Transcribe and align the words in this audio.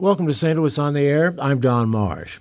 Welcome 0.00 0.28
to 0.28 0.34
St. 0.34 0.56
Louis 0.56 0.78
on 0.78 0.94
the 0.94 1.00
Air. 1.00 1.34
I'm 1.40 1.58
Don 1.58 1.88
Marsh. 1.88 2.38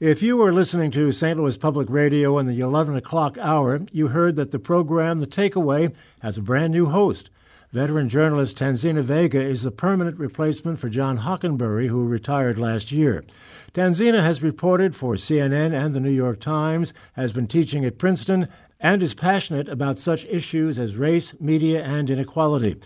If 0.00 0.22
you 0.22 0.36
were 0.36 0.52
listening 0.52 0.90
to 0.90 1.12
St. 1.12 1.38
Louis 1.38 1.56
Public 1.56 1.88
Radio 1.88 2.36
in 2.36 2.46
the 2.46 2.60
11 2.60 2.94
o'clock 2.94 3.38
hour, 3.38 3.80
you 3.90 4.08
heard 4.08 4.36
that 4.36 4.50
the 4.50 4.58
program 4.58 5.18
The 5.18 5.26
Takeaway 5.26 5.94
has 6.20 6.36
a 6.36 6.42
brand 6.42 6.74
new 6.74 6.84
host. 6.84 7.30
Veteran 7.72 8.10
journalist 8.10 8.58
Tanzina 8.58 9.02
Vega 9.02 9.42
is 9.42 9.62
the 9.62 9.70
permanent 9.70 10.18
replacement 10.18 10.78
for 10.78 10.90
John 10.90 11.20
Hockenberry, 11.20 11.88
who 11.88 12.06
retired 12.06 12.58
last 12.58 12.92
year. 12.92 13.24
Tanzina 13.72 14.20
has 14.20 14.42
reported 14.42 14.94
for 14.94 15.14
CNN 15.14 15.72
and 15.72 15.94
the 15.94 16.00
New 16.00 16.10
York 16.10 16.38
Times, 16.38 16.92
has 17.14 17.32
been 17.32 17.46
teaching 17.46 17.86
at 17.86 17.96
Princeton, 17.96 18.46
and 18.78 19.02
is 19.02 19.14
passionate 19.14 19.70
about 19.70 19.98
such 19.98 20.26
issues 20.26 20.78
as 20.78 20.96
race, 20.96 21.32
media, 21.40 21.82
and 21.82 22.10
inequality. 22.10 22.76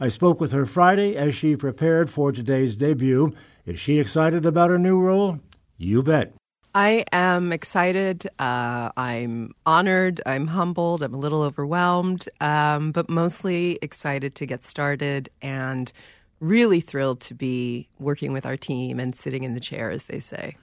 I 0.00 0.08
spoke 0.08 0.40
with 0.40 0.52
her 0.52 0.64
Friday 0.64 1.16
as 1.16 1.34
she 1.34 1.56
prepared 1.56 2.08
for 2.08 2.30
today's 2.30 2.76
debut. 2.76 3.34
Is 3.66 3.80
she 3.80 3.98
excited 3.98 4.46
about 4.46 4.70
her 4.70 4.78
new 4.78 5.00
role? 5.00 5.40
You 5.76 6.04
bet. 6.04 6.34
I 6.72 7.04
am 7.10 7.52
excited. 7.52 8.28
Uh, 8.38 8.90
I'm 8.96 9.54
honored. 9.66 10.20
I'm 10.24 10.46
humbled. 10.46 11.02
I'm 11.02 11.14
a 11.14 11.18
little 11.18 11.42
overwhelmed, 11.42 12.28
um, 12.40 12.92
but 12.92 13.10
mostly 13.10 13.78
excited 13.82 14.36
to 14.36 14.46
get 14.46 14.62
started 14.62 15.30
and 15.42 15.92
really 16.38 16.80
thrilled 16.80 17.20
to 17.22 17.34
be 17.34 17.88
working 17.98 18.32
with 18.32 18.46
our 18.46 18.56
team 18.56 19.00
and 19.00 19.16
sitting 19.16 19.42
in 19.42 19.54
the 19.54 19.60
chair, 19.60 19.90
as 19.90 20.04
they 20.04 20.20
say. 20.20 20.56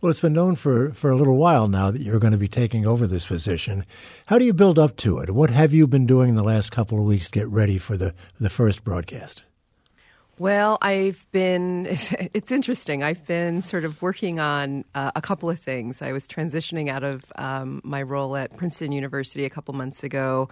Well, 0.00 0.08
it's 0.08 0.20
been 0.20 0.32
known 0.32 0.56
for, 0.56 0.92
for 0.94 1.10
a 1.10 1.16
little 1.16 1.36
while 1.36 1.68
now 1.68 1.90
that 1.90 2.00
you're 2.00 2.18
going 2.18 2.32
to 2.32 2.38
be 2.38 2.48
taking 2.48 2.86
over 2.86 3.06
this 3.06 3.26
position. 3.26 3.84
How 4.26 4.38
do 4.38 4.46
you 4.46 4.54
build 4.54 4.78
up 4.78 4.96
to 4.98 5.18
it? 5.18 5.30
What 5.30 5.50
have 5.50 5.74
you 5.74 5.86
been 5.86 6.06
doing 6.06 6.30
in 6.30 6.36
the 6.36 6.42
last 6.42 6.72
couple 6.72 6.98
of 6.98 7.04
weeks 7.04 7.26
to 7.26 7.38
get 7.38 7.48
ready 7.48 7.76
for 7.76 7.98
the, 7.98 8.14
the 8.40 8.48
first 8.48 8.82
broadcast? 8.82 9.42
Well, 10.38 10.78
I've 10.80 11.26
been, 11.32 11.84
it's 11.90 12.50
interesting. 12.50 13.02
I've 13.02 13.26
been 13.26 13.60
sort 13.60 13.84
of 13.84 14.00
working 14.00 14.40
on 14.40 14.86
uh, 14.94 15.10
a 15.14 15.20
couple 15.20 15.50
of 15.50 15.60
things. 15.60 16.00
I 16.00 16.12
was 16.12 16.26
transitioning 16.26 16.88
out 16.88 17.04
of 17.04 17.30
um, 17.36 17.82
my 17.84 18.00
role 18.00 18.36
at 18.36 18.56
Princeton 18.56 18.92
University 18.92 19.44
a 19.44 19.50
couple 19.50 19.74
months 19.74 20.02
ago. 20.02 20.48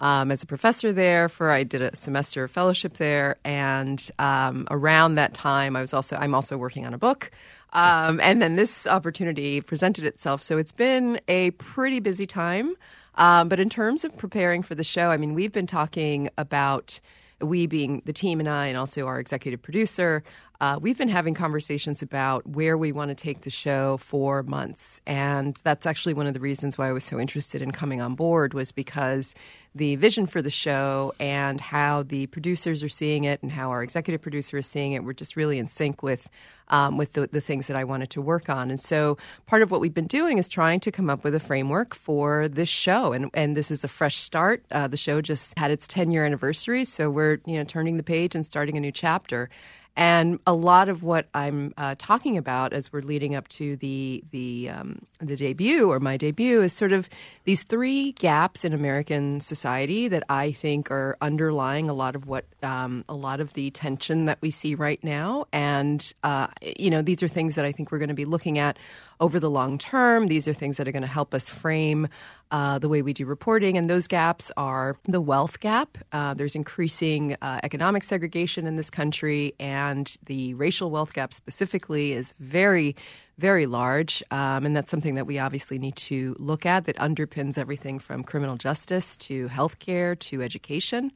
Um, 0.00 0.30
as 0.30 0.42
a 0.44 0.46
professor 0.46 0.92
there 0.92 1.28
for 1.28 1.50
I 1.50 1.64
did 1.64 1.82
a 1.82 1.96
semester 1.96 2.44
of 2.44 2.50
fellowship 2.50 2.94
there, 2.94 3.36
and 3.44 4.10
um, 4.18 4.66
around 4.70 5.14
that 5.14 5.34
time, 5.34 5.76
I 5.76 5.80
was 5.80 5.94
also 5.94 6.16
I'm 6.16 6.34
also 6.34 6.56
working 6.56 6.84
on 6.84 6.94
a 6.94 6.98
book 6.98 7.30
um, 7.74 8.20
and 8.20 8.40
then 8.40 8.56
this 8.56 8.86
opportunity 8.86 9.60
presented 9.60 10.04
itself. 10.04 10.42
So 10.42 10.58
it's 10.58 10.72
been 10.72 11.20
a 11.28 11.50
pretty 11.52 12.00
busy 12.00 12.26
time. 12.26 12.74
Um, 13.16 13.48
but 13.48 13.60
in 13.60 13.68
terms 13.68 14.04
of 14.04 14.16
preparing 14.16 14.62
for 14.62 14.74
the 14.74 14.84
show, 14.84 15.10
I 15.10 15.16
mean, 15.16 15.34
we've 15.34 15.52
been 15.52 15.66
talking 15.66 16.30
about 16.38 17.00
we 17.40 17.66
being 17.66 18.02
the 18.06 18.12
team 18.12 18.40
and 18.40 18.48
I, 18.48 18.68
and 18.68 18.76
also 18.76 19.06
our 19.06 19.20
executive 19.20 19.60
producer, 19.60 20.24
uh, 20.60 20.78
we've 20.80 20.96
been 20.96 21.08
having 21.08 21.34
conversations 21.34 22.00
about 22.00 22.46
where 22.46 22.78
we 22.78 22.92
want 22.92 23.10
to 23.10 23.14
take 23.14 23.42
the 23.42 23.50
show 23.50 23.98
for 23.98 24.42
months. 24.42 25.00
And 25.06 25.60
that's 25.64 25.84
actually 25.84 26.14
one 26.14 26.26
of 26.26 26.34
the 26.34 26.40
reasons 26.40 26.78
why 26.78 26.88
I 26.88 26.92
was 26.92 27.04
so 27.04 27.18
interested 27.20 27.60
in 27.60 27.70
coming 27.72 28.00
on 28.00 28.14
board 28.14 28.54
was 28.54 28.72
because 28.72 29.34
the 29.74 29.96
vision 29.96 30.26
for 30.26 30.40
the 30.40 30.50
show 30.50 31.12
and 31.18 31.60
how 31.60 32.04
the 32.04 32.26
producers 32.26 32.82
are 32.82 32.88
seeing 32.88 33.24
it 33.24 33.42
and 33.42 33.50
how 33.50 33.70
our 33.70 33.82
executive 33.82 34.22
producer 34.22 34.58
is 34.58 34.66
seeing 34.66 34.92
it 34.92 35.02
were 35.02 35.14
just 35.14 35.34
really 35.36 35.58
in 35.58 35.66
sync 35.66 36.02
with 36.02 36.28
um, 36.68 36.96
with 36.96 37.12
the, 37.12 37.26
the 37.26 37.40
things 37.40 37.66
that 37.66 37.76
I 37.76 37.84
wanted 37.84 38.10
to 38.10 38.22
work 38.22 38.48
on. 38.48 38.70
And 38.70 38.80
so 38.80 39.18
part 39.46 39.62
of 39.62 39.70
what 39.70 39.80
we've 39.80 39.92
been 39.92 40.06
doing 40.06 40.38
is 40.38 40.48
trying 40.48 40.80
to 40.80 40.90
come 40.90 41.10
up 41.10 41.22
with 41.22 41.34
a 41.34 41.40
framework 41.40 41.94
for 41.94 42.48
this 42.48 42.70
show. 42.70 43.12
And, 43.12 43.30
and 43.34 43.56
this 43.56 43.70
is 43.70 43.84
a 43.84 43.88
fresh 43.88 44.16
start. 44.16 44.64
Uh, 44.70 44.88
the 44.88 44.96
show 44.96 45.20
just 45.20 45.58
had 45.58 45.70
its 45.70 45.86
10 45.86 46.10
year 46.10 46.24
anniversary. 46.24 46.84
So 46.84 47.10
we're, 47.10 47.40
you 47.44 47.58
know, 47.58 47.64
turning 47.64 47.98
the 47.98 48.02
page 48.02 48.34
and 48.34 48.46
starting 48.46 48.76
a 48.76 48.80
new 48.80 48.92
chapter. 48.92 49.50
And 49.96 50.40
a 50.44 50.52
lot 50.52 50.88
of 50.88 51.04
what 51.04 51.28
I'm 51.34 51.72
uh, 51.76 51.94
talking 51.98 52.36
about 52.36 52.72
as 52.72 52.92
we're 52.92 53.02
leading 53.02 53.34
up 53.36 53.46
to 53.48 53.76
the 53.76 54.24
the 54.32 54.70
um, 54.70 55.02
the 55.20 55.36
debut 55.36 55.88
or 55.88 56.00
my 56.00 56.16
debut 56.16 56.62
is 56.62 56.72
sort 56.72 56.92
of 56.92 57.08
these 57.44 57.62
three 57.62 58.12
gaps 58.12 58.64
in 58.64 58.72
American 58.72 59.40
society 59.40 60.08
that 60.08 60.24
I 60.28 60.50
think 60.50 60.90
are 60.90 61.16
underlying 61.20 61.88
a 61.88 61.94
lot 61.94 62.16
of 62.16 62.26
what 62.26 62.44
um, 62.62 63.04
a 63.08 63.14
lot 63.14 63.40
of 63.40 63.52
the 63.52 63.70
tension 63.70 64.24
that 64.24 64.38
we 64.40 64.50
see 64.50 64.74
right 64.74 65.02
now. 65.04 65.46
And 65.52 66.12
uh, 66.24 66.48
you 66.76 66.90
know, 66.90 67.00
these 67.00 67.22
are 67.22 67.28
things 67.28 67.54
that 67.54 67.64
I 67.64 67.70
think 67.70 67.92
we're 67.92 67.98
going 67.98 68.08
to 68.08 68.14
be 68.14 68.24
looking 68.24 68.58
at 68.58 68.76
over 69.20 69.38
the 69.38 69.50
long 69.50 69.78
term. 69.78 70.26
These 70.26 70.48
are 70.48 70.52
things 70.52 70.76
that 70.78 70.88
are 70.88 70.92
going 70.92 71.02
to 71.02 71.08
help 71.08 71.34
us 71.34 71.48
frame 71.48 72.08
uh, 72.54 72.78
the 72.78 72.88
way 72.88 73.02
we 73.02 73.12
do 73.12 73.26
reporting. 73.26 73.76
And 73.76 73.90
those 73.90 74.06
gaps 74.06 74.52
are 74.56 74.96
the 75.06 75.20
wealth 75.20 75.58
gap. 75.58 75.98
Uh, 76.12 76.34
there's 76.34 76.54
increasing 76.54 77.36
uh, 77.42 77.58
economic 77.64 78.04
segregation 78.04 78.64
in 78.64 78.76
this 78.76 78.90
country, 78.90 79.56
and 79.58 80.16
the 80.26 80.54
racial 80.54 80.92
wealth 80.92 81.14
gap 81.14 81.34
specifically 81.34 82.12
is 82.12 82.32
very 82.38 82.94
very 83.36 83.66
large, 83.66 84.22
um, 84.30 84.64
and 84.64 84.76
that's 84.76 84.88
something 84.88 85.16
that 85.16 85.26
we 85.26 85.40
obviously 85.40 85.76
need 85.76 85.96
to 85.96 86.36
look 86.38 86.64
at 86.64 86.84
that 86.84 86.94
underpins 86.98 87.58
everything 87.58 87.98
from 87.98 88.22
criminal 88.22 88.56
justice 88.56 89.16
to 89.16 89.48
healthcare 89.48 90.16
to 90.16 90.40
education. 90.40 91.10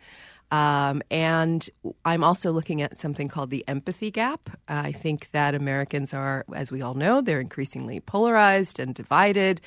Um, 0.51 1.03
and 1.11 1.69
I'm 2.05 2.25
also 2.25 2.51
looking 2.53 2.81
at 2.81 2.97
something 2.97 3.29
called 3.29 3.51
the 3.51 3.65
empathy 3.69 4.11
gap. 4.11 4.49
Uh, 4.69 4.83
I 4.87 4.93
think 4.93 5.31
that 5.33 5.55
Americans 5.55 6.15
are, 6.15 6.45
as 6.55 6.73
we 6.73 6.81
all 6.81 6.95
know, 6.95 7.21
they're 7.21 7.41
increasingly 7.41 8.01
polarized 8.01 8.79
and 8.79 8.95
divided. 8.95 9.61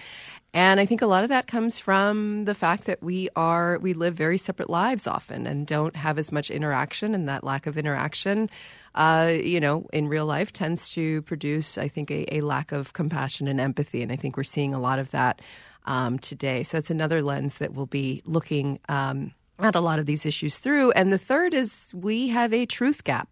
And 0.53 0.79
I 0.79 0.85
think 0.85 1.01
a 1.01 1.05
lot 1.05 1.23
of 1.23 1.29
that 1.29 1.47
comes 1.47 1.79
from 1.79 2.45
the 2.45 2.55
fact 2.55 2.85
that 2.85 3.01
we 3.01 3.29
are 3.35 3.79
we 3.79 3.93
live 3.93 4.15
very 4.15 4.37
separate 4.37 4.69
lives 4.69 5.07
often 5.07 5.47
and 5.47 5.65
don't 5.65 5.95
have 5.95 6.17
as 6.17 6.31
much 6.31 6.51
interaction, 6.51 7.15
and 7.15 7.29
that 7.29 7.43
lack 7.43 7.67
of 7.67 7.77
interaction, 7.77 8.49
uh, 8.95 9.31
you 9.41 9.61
know, 9.61 9.87
in 9.93 10.09
real 10.09 10.25
life 10.25 10.51
tends 10.51 10.91
to 10.93 11.21
produce, 11.21 11.77
I 11.77 11.87
think, 11.87 12.11
a, 12.11 12.35
a, 12.35 12.41
lack 12.41 12.73
of 12.73 12.91
compassion 12.91 13.47
and 13.47 13.61
empathy. 13.61 14.01
And 14.01 14.11
I 14.11 14.17
think 14.17 14.35
we're 14.35 14.43
seeing 14.43 14.73
a 14.73 14.79
lot 14.79 14.99
of 14.99 15.11
that 15.11 15.41
um, 15.85 16.19
today. 16.19 16.63
So 16.63 16.77
it's 16.77 16.89
another 16.89 17.21
lens 17.21 17.59
that 17.59 17.73
we'll 17.73 17.85
be 17.85 18.21
looking. 18.25 18.79
Um, 18.89 19.33
at 19.63 19.75
a 19.75 19.81
lot 19.81 19.99
of 19.99 20.05
these 20.05 20.25
issues 20.25 20.57
through. 20.57 20.91
And 20.91 21.11
the 21.11 21.17
third 21.17 21.53
is 21.53 21.93
we 21.93 22.27
have 22.29 22.53
a 22.53 22.65
truth 22.65 23.03
gap, 23.03 23.29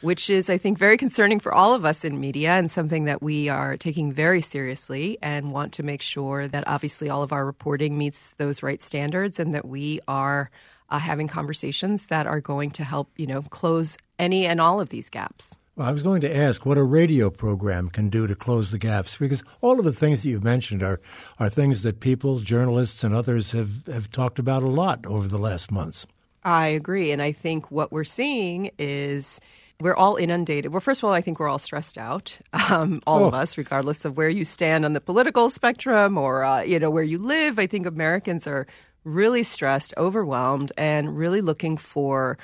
which 0.00 0.30
is, 0.30 0.48
I 0.48 0.58
think, 0.58 0.78
very 0.78 0.96
concerning 0.96 1.40
for 1.40 1.54
all 1.54 1.74
of 1.74 1.84
us 1.84 2.04
in 2.04 2.20
media 2.20 2.52
and 2.52 2.70
something 2.70 3.04
that 3.04 3.22
we 3.22 3.48
are 3.48 3.76
taking 3.76 4.12
very 4.12 4.40
seriously 4.40 5.18
and 5.22 5.52
want 5.52 5.72
to 5.74 5.82
make 5.82 6.02
sure 6.02 6.48
that 6.48 6.64
obviously 6.66 7.08
all 7.08 7.22
of 7.22 7.32
our 7.32 7.44
reporting 7.44 7.98
meets 7.98 8.34
those 8.38 8.62
right 8.62 8.80
standards 8.80 9.38
and 9.38 9.54
that 9.54 9.66
we 9.66 10.00
are 10.06 10.50
uh, 10.90 10.98
having 10.98 11.28
conversations 11.28 12.06
that 12.06 12.26
are 12.26 12.40
going 12.40 12.70
to 12.72 12.84
help, 12.84 13.08
you 13.16 13.26
know, 13.26 13.42
close 13.42 13.96
any 14.18 14.46
and 14.46 14.60
all 14.60 14.80
of 14.80 14.90
these 14.90 15.08
gaps. 15.08 15.56
Well, 15.76 15.88
I 15.88 15.92
was 15.92 16.04
going 16.04 16.20
to 16.20 16.36
ask 16.36 16.64
what 16.64 16.78
a 16.78 16.84
radio 16.84 17.30
program 17.30 17.88
can 17.88 18.08
do 18.08 18.28
to 18.28 18.36
close 18.36 18.70
the 18.70 18.78
gaps, 18.78 19.16
because 19.16 19.42
all 19.60 19.80
of 19.80 19.84
the 19.84 19.92
things 19.92 20.22
that 20.22 20.28
you've 20.28 20.44
mentioned 20.44 20.84
are, 20.84 21.00
are 21.40 21.50
things 21.50 21.82
that 21.82 21.98
people, 21.98 22.38
journalists, 22.38 23.02
and 23.02 23.12
others 23.12 23.50
have, 23.50 23.84
have 23.88 24.08
talked 24.12 24.38
about 24.38 24.62
a 24.62 24.68
lot 24.68 25.04
over 25.04 25.26
the 25.26 25.38
last 25.38 25.72
months. 25.72 26.06
I 26.44 26.68
agree. 26.68 27.10
And 27.10 27.20
I 27.20 27.32
think 27.32 27.72
what 27.72 27.90
we're 27.90 28.04
seeing 28.04 28.70
is 28.78 29.40
we're 29.80 29.96
all 29.96 30.14
inundated. 30.14 30.70
Well, 30.70 30.80
first 30.80 31.00
of 31.00 31.08
all, 31.08 31.12
I 31.12 31.20
think 31.20 31.40
we're 31.40 31.48
all 31.48 31.58
stressed 31.58 31.98
out, 31.98 32.38
um, 32.70 33.02
all 33.04 33.24
oh. 33.24 33.28
of 33.28 33.34
us, 33.34 33.58
regardless 33.58 34.04
of 34.04 34.16
where 34.16 34.28
you 34.28 34.44
stand 34.44 34.84
on 34.84 34.92
the 34.92 35.00
political 35.00 35.50
spectrum 35.50 36.16
or 36.16 36.44
uh, 36.44 36.62
you 36.62 36.78
know 36.78 36.90
where 36.90 37.02
you 37.02 37.18
live. 37.18 37.58
I 37.58 37.66
think 37.66 37.84
Americans 37.84 38.46
are 38.46 38.68
really 39.02 39.42
stressed, 39.42 39.92
overwhelmed, 39.96 40.70
and 40.78 41.16
really 41.16 41.40
looking 41.40 41.76
for 41.76 42.38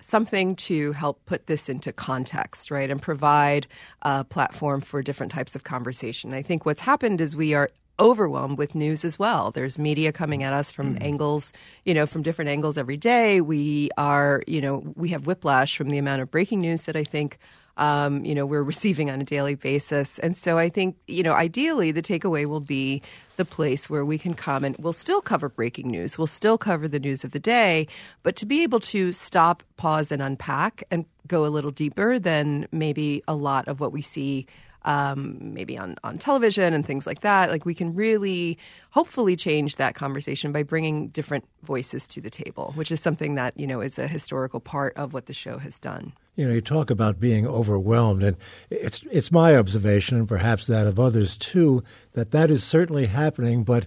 something 0.00 0.56
to 0.56 0.92
help 0.92 1.24
put 1.26 1.46
this 1.46 1.68
into 1.68 1.92
context, 1.92 2.70
right, 2.70 2.90
and 2.90 3.00
provide 3.00 3.66
a 4.02 4.24
platform 4.24 4.80
for 4.80 5.02
different 5.02 5.32
types 5.32 5.54
of 5.54 5.64
conversation. 5.64 6.34
I 6.34 6.42
think 6.42 6.64
what's 6.64 6.80
happened 6.80 7.20
is 7.20 7.34
we 7.34 7.54
are 7.54 7.68
overwhelmed 8.00 8.58
with 8.58 8.74
news 8.74 9.04
as 9.04 9.18
well. 9.18 9.50
There's 9.50 9.78
media 9.78 10.12
coming 10.12 10.42
at 10.42 10.52
us 10.52 10.70
from 10.70 10.94
mm. 10.94 11.02
angles, 11.02 11.52
you 11.84 11.94
know, 11.94 12.06
from 12.06 12.22
different 12.22 12.48
angles 12.48 12.78
every 12.78 12.96
day. 12.96 13.40
We 13.40 13.90
are, 13.98 14.42
you 14.46 14.60
know, 14.60 14.92
we 14.94 15.08
have 15.08 15.26
whiplash 15.26 15.76
from 15.76 15.90
the 15.90 15.98
amount 15.98 16.22
of 16.22 16.30
breaking 16.30 16.60
news 16.60 16.84
that 16.84 16.96
I 16.96 17.04
think 17.04 17.38
um, 17.78 18.24
you 18.24 18.34
know, 18.34 18.44
we're 18.44 18.62
receiving 18.62 19.10
on 19.10 19.20
a 19.20 19.24
daily 19.24 19.54
basis. 19.54 20.18
And 20.18 20.36
so 20.36 20.58
I 20.58 20.68
think, 20.68 20.96
you 21.06 21.22
know, 21.22 21.32
ideally 21.32 21.92
the 21.92 22.02
takeaway 22.02 22.44
will 22.44 22.60
be 22.60 23.00
the 23.36 23.44
place 23.44 23.88
where 23.88 24.04
we 24.04 24.18
can 24.18 24.34
come 24.34 24.64
and 24.64 24.76
we'll 24.78 24.92
still 24.92 25.20
cover 25.20 25.48
breaking 25.48 25.90
news. 25.90 26.18
We'll 26.18 26.26
still 26.26 26.58
cover 26.58 26.88
the 26.88 26.98
news 26.98 27.22
of 27.22 27.30
the 27.30 27.38
day, 27.38 27.86
but 28.24 28.34
to 28.36 28.46
be 28.46 28.62
able 28.64 28.80
to 28.80 29.12
stop, 29.12 29.62
pause, 29.76 30.10
and 30.10 30.20
unpack 30.20 30.82
and 30.90 31.06
go 31.28 31.46
a 31.46 31.48
little 31.48 31.70
deeper 31.70 32.18
than 32.18 32.66
maybe 32.72 33.22
a 33.28 33.34
lot 33.34 33.68
of 33.68 33.78
what 33.80 33.92
we 33.92 34.02
see 34.02 34.46
um, 34.84 35.38
maybe 35.40 35.76
on, 35.76 35.96
on 36.04 36.18
television 36.18 36.72
and 36.72 36.86
things 36.86 37.06
like 37.06 37.20
that. 37.20 37.50
Like 37.50 37.64
we 37.64 37.74
can 37.74 37.94
really 37.94 38.58
hopefully 38.90 39.36
change 39.36 39.76
that 39.76 39.94
conversation 39.94 40.52
by 40.52 40.62
bringing 40.62 41.08
different 41.08 41.44
voices 41.62 42.06
to 42.08 42.20
the 42.20 42.30
table, 42.30 42.72
which 42.74 42.90
is 42.90 43.00
something 43.00 43.34
that, 43.34 43.58
you 43.58 43.66
know, 43.66 43.80
is 43.80 43.98
a 43.98 44.06
historical 44.06 44.60
part 44.60 44.96
of 44.96 45.12
what 45.12 45.26
the 45.26 45.32
show 45.32 45.58
has 45.58 45.78
done. 45.78 46.12
You 46.36 46.46
know, 46.46 46.54
you 46.54 46.60
talk 46.60 46.88
about 46.90 47.18
being 47.18 47.48
overwhelmed, 47.48 48.22
and 48.22 48.36
it's 48.70 49.02
it's 49.10 49.32
my 49.32 49.56
observation, 49.56 50.16
and 50.18 50.28
perhaps 50.28 50.66
that 50.66 50.86
of 50.86 51.00
others 51.00 51.36
too, 51.36 51.82
that 52.12 52.30
that 52.30 52.48
is 52.48 52.62
certainly 52.62 53.06
happening. 53.06 53.64
But 53.64 53.86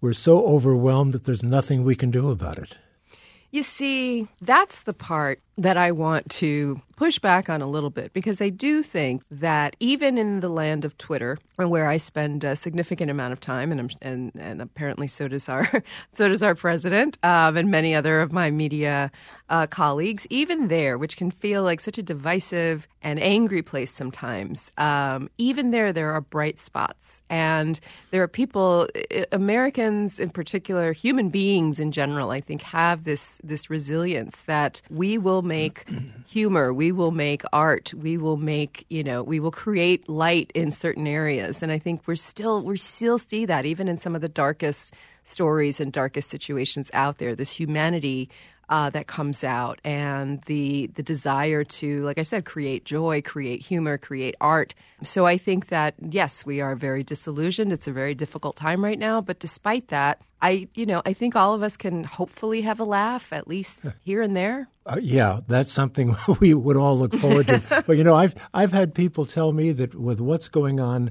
we're 0.00 0.12
so 0.12 0.44
overwhelmed 0.44 1.12
that 1.12 1.26
there's 1.26 1.44
nothing 1.44 1.84
we 1.84 1.94
can 1.94 2.10
do 2.10 2.30
about 2.30 2.58
it. 2.58 2.76
You 3.52 3.62
see, 3.62 4.26
that's 4.40 4.82
the 4.82 4.94
part 4.94 5.40
that 5.58 5.76
I 5.76 5.92
want 5.92 6.30
to 6.30 6.80
push 6.96 7.18
back 7.18 7.50
on 7.50 7.60
a 7.60 7.66
little 7.66 7.90
bit 7.90 8.12
because 8.12 8.40
I 8.40 8.48
do 8.48 8.82
think 8.82 9.22
that 9.30 9.76
even 9.80 10.18
in 10.18 10.40
the 10.40 10.48
land 10.48 10.84
of 10.84 10.96
Twitter, 10.98 11.38
where 11.56 11.88
I 11.88 11.98
spend 11.98 12.44
a 12.44 12.56
significant 12.56 13.10
amount 13.10 13.32
of 13.32 13.40
time, 13.40 13.70
and 13.72 13.94
and, 14.02 14.32
and 14.38 14.62
apparently 14.62 15.08
so 15.08 15.28
does 15.28 15.48
our 15.48 15.68
so 16.12 16.28
does 16.28 16.42
our 16.42 16.54
president 16.54 17.18
um, 17.22 17.56
and 17.56 17.70
many 17.70 17.94
other 17.94 18.20
of 18.20 18.32
my 18.32 18.50
media 18.50 19.10
uh, 19.52 19.66
colleagues, 19.66 20.26
even 20.30 20.68
there, 20.68 20.96
which 20.96 21.18
can 21.18 21.30
feel 21.30 21.62
like 21.62 21.78
such 21.78 21.98
a 21.98 22.02
divisive 22.02 22.88
and 23.02 23.20
angry 23.20 23.60
place 23.60 23.92
sometimes, 23.92 24.70
um, 24.78 25.28
even 25.36 25.72
there, 25.72 25.92
there 25.92 26.10
are 26.10 26.22
bright 26.22 26.58
spots. 26.58 27.20
And 27.28 27.78
there 28.12 28.22
are 28.22 28.28
people, 28.28 28.88
Americans 29.30 30.18
in 30.18 30.30
particular, 30.30 30.94
human 30.94 31.28
beings 31.28 31.78
in 31.78 31.92
general, 31.92 32.30
I 32.30 32.40
think, 32.40 32.62
have 32.62 33.04
this, 33.04 33.38
this 33.44 33.68
resilience 33.68 34.44
that 34.44 34.80
we 34.88 35.18
will 35.18 35.41
make 35.42 35.88
humor, 36.26 36.72
we 36.72 36.92
will 36.92 37.10
make 37.10 37.42
art, 37.52 37.92
we 37.94 38.16
will 38.16 38.36
make, 38.36 38.86
you 38.88 39.04
know, 39.04 39.22
we 39.22 39.40
will 39.40 39.50
create 39.50 40.08
light 40.08 40.50
in 40.54 40.72
certain 40.72 41.06
areas. 41.06 41.62
And 41.62 41.70
I 41.70 41.78
think 41.78 42.02
we're 42.06 42.16
still, 42.16 42.62
we 42.62 42.76
still 42.76 43.18
see 43.18 43.44
that 43.46 43.66
even 43.66 43.88
in 43.88 43.98
some 43.98 44.14
of 44.14 44.20
the 44.20 44.28
darkest 44.28 44.94
stories 45.24 45.80
and 45.80 45.92
darkest 45.92 46.30
situations 46.30 46.90
out 46.94 47.18
there, 47.18 47.34
this 47.34 47.52
humanity 47.52 48.28
uh, 48.72 48.88
that 48.88 49.06
comes 49.06 49.44
out 49.44 49.78
and 49.84 50.40
the 50.46 50.86
the 50.94 51.02
desire 51.02 51.62
to, 51.62 52.00
like 52.04 52.18
I 52.18 52.22
said, 52.22 52.46
create 52.46 52.86
joy, 52.86 53.20
create 53.20 53.60
humor, 53.60 53.98
create 53.98 54.34
art. 54.40 54.74
So 55.02 55.26
I 55.26 55.36
think 55.36 55.68
that 55.68 55.94
yes, 56.00 56.46
we 56.46 56.62
are 56.62 56.74
very 56.74 57.04
disillusioned. 57.04 57.70
It's 57.70 57.86
a 57.86 57.92
very 57.92 58.14
difficult 58.14 58.56
time 58.56 58.82
right 58.82 58.98
now, 58.98 59.20
but 59.20 59.38
despite 59.38 59.88
that, 59.88 60.22
I 60.40 60.68
you 60.74 60.86
know 60.86 61.02
I 61.04 61.12
think 61.12 61.36
all 61.36 61.52
of 61.52 61.62
us 61.62 61.76
can 61.76 62.02
hopefully 62.04 62.62
have 62.62 62.80
a 62.80 62.84
laugh 62.84 63.30
at 63.30 63.46
least 63.46 63.88
here 64.00 64.22
and 64.22 64.34
there. 64.34 64.68
Uh, 64.86 64.98
yeah, 65.02 65.40
that's 65.46 65.70
something 65.70 66.16
we 66.40 66.54
would 66.54 66.78
all 66.78 66.98
look 66.98 67.14
forward 67.14 67.48
to. 67.48 67.84
but 67.86 67.98
you 67.98 68.04
know, 68.04 68.16
I've 68.16 68.34
I've 68.54 68.72
had 68.72 68.94
people 68.94 69.26
tell 69.26 69.52
me 69.52 69.72
that 69.72 69.94
with 69.94 70.18
what's 70.18 70.48
going 70.48 70.80
on 70.80 71.10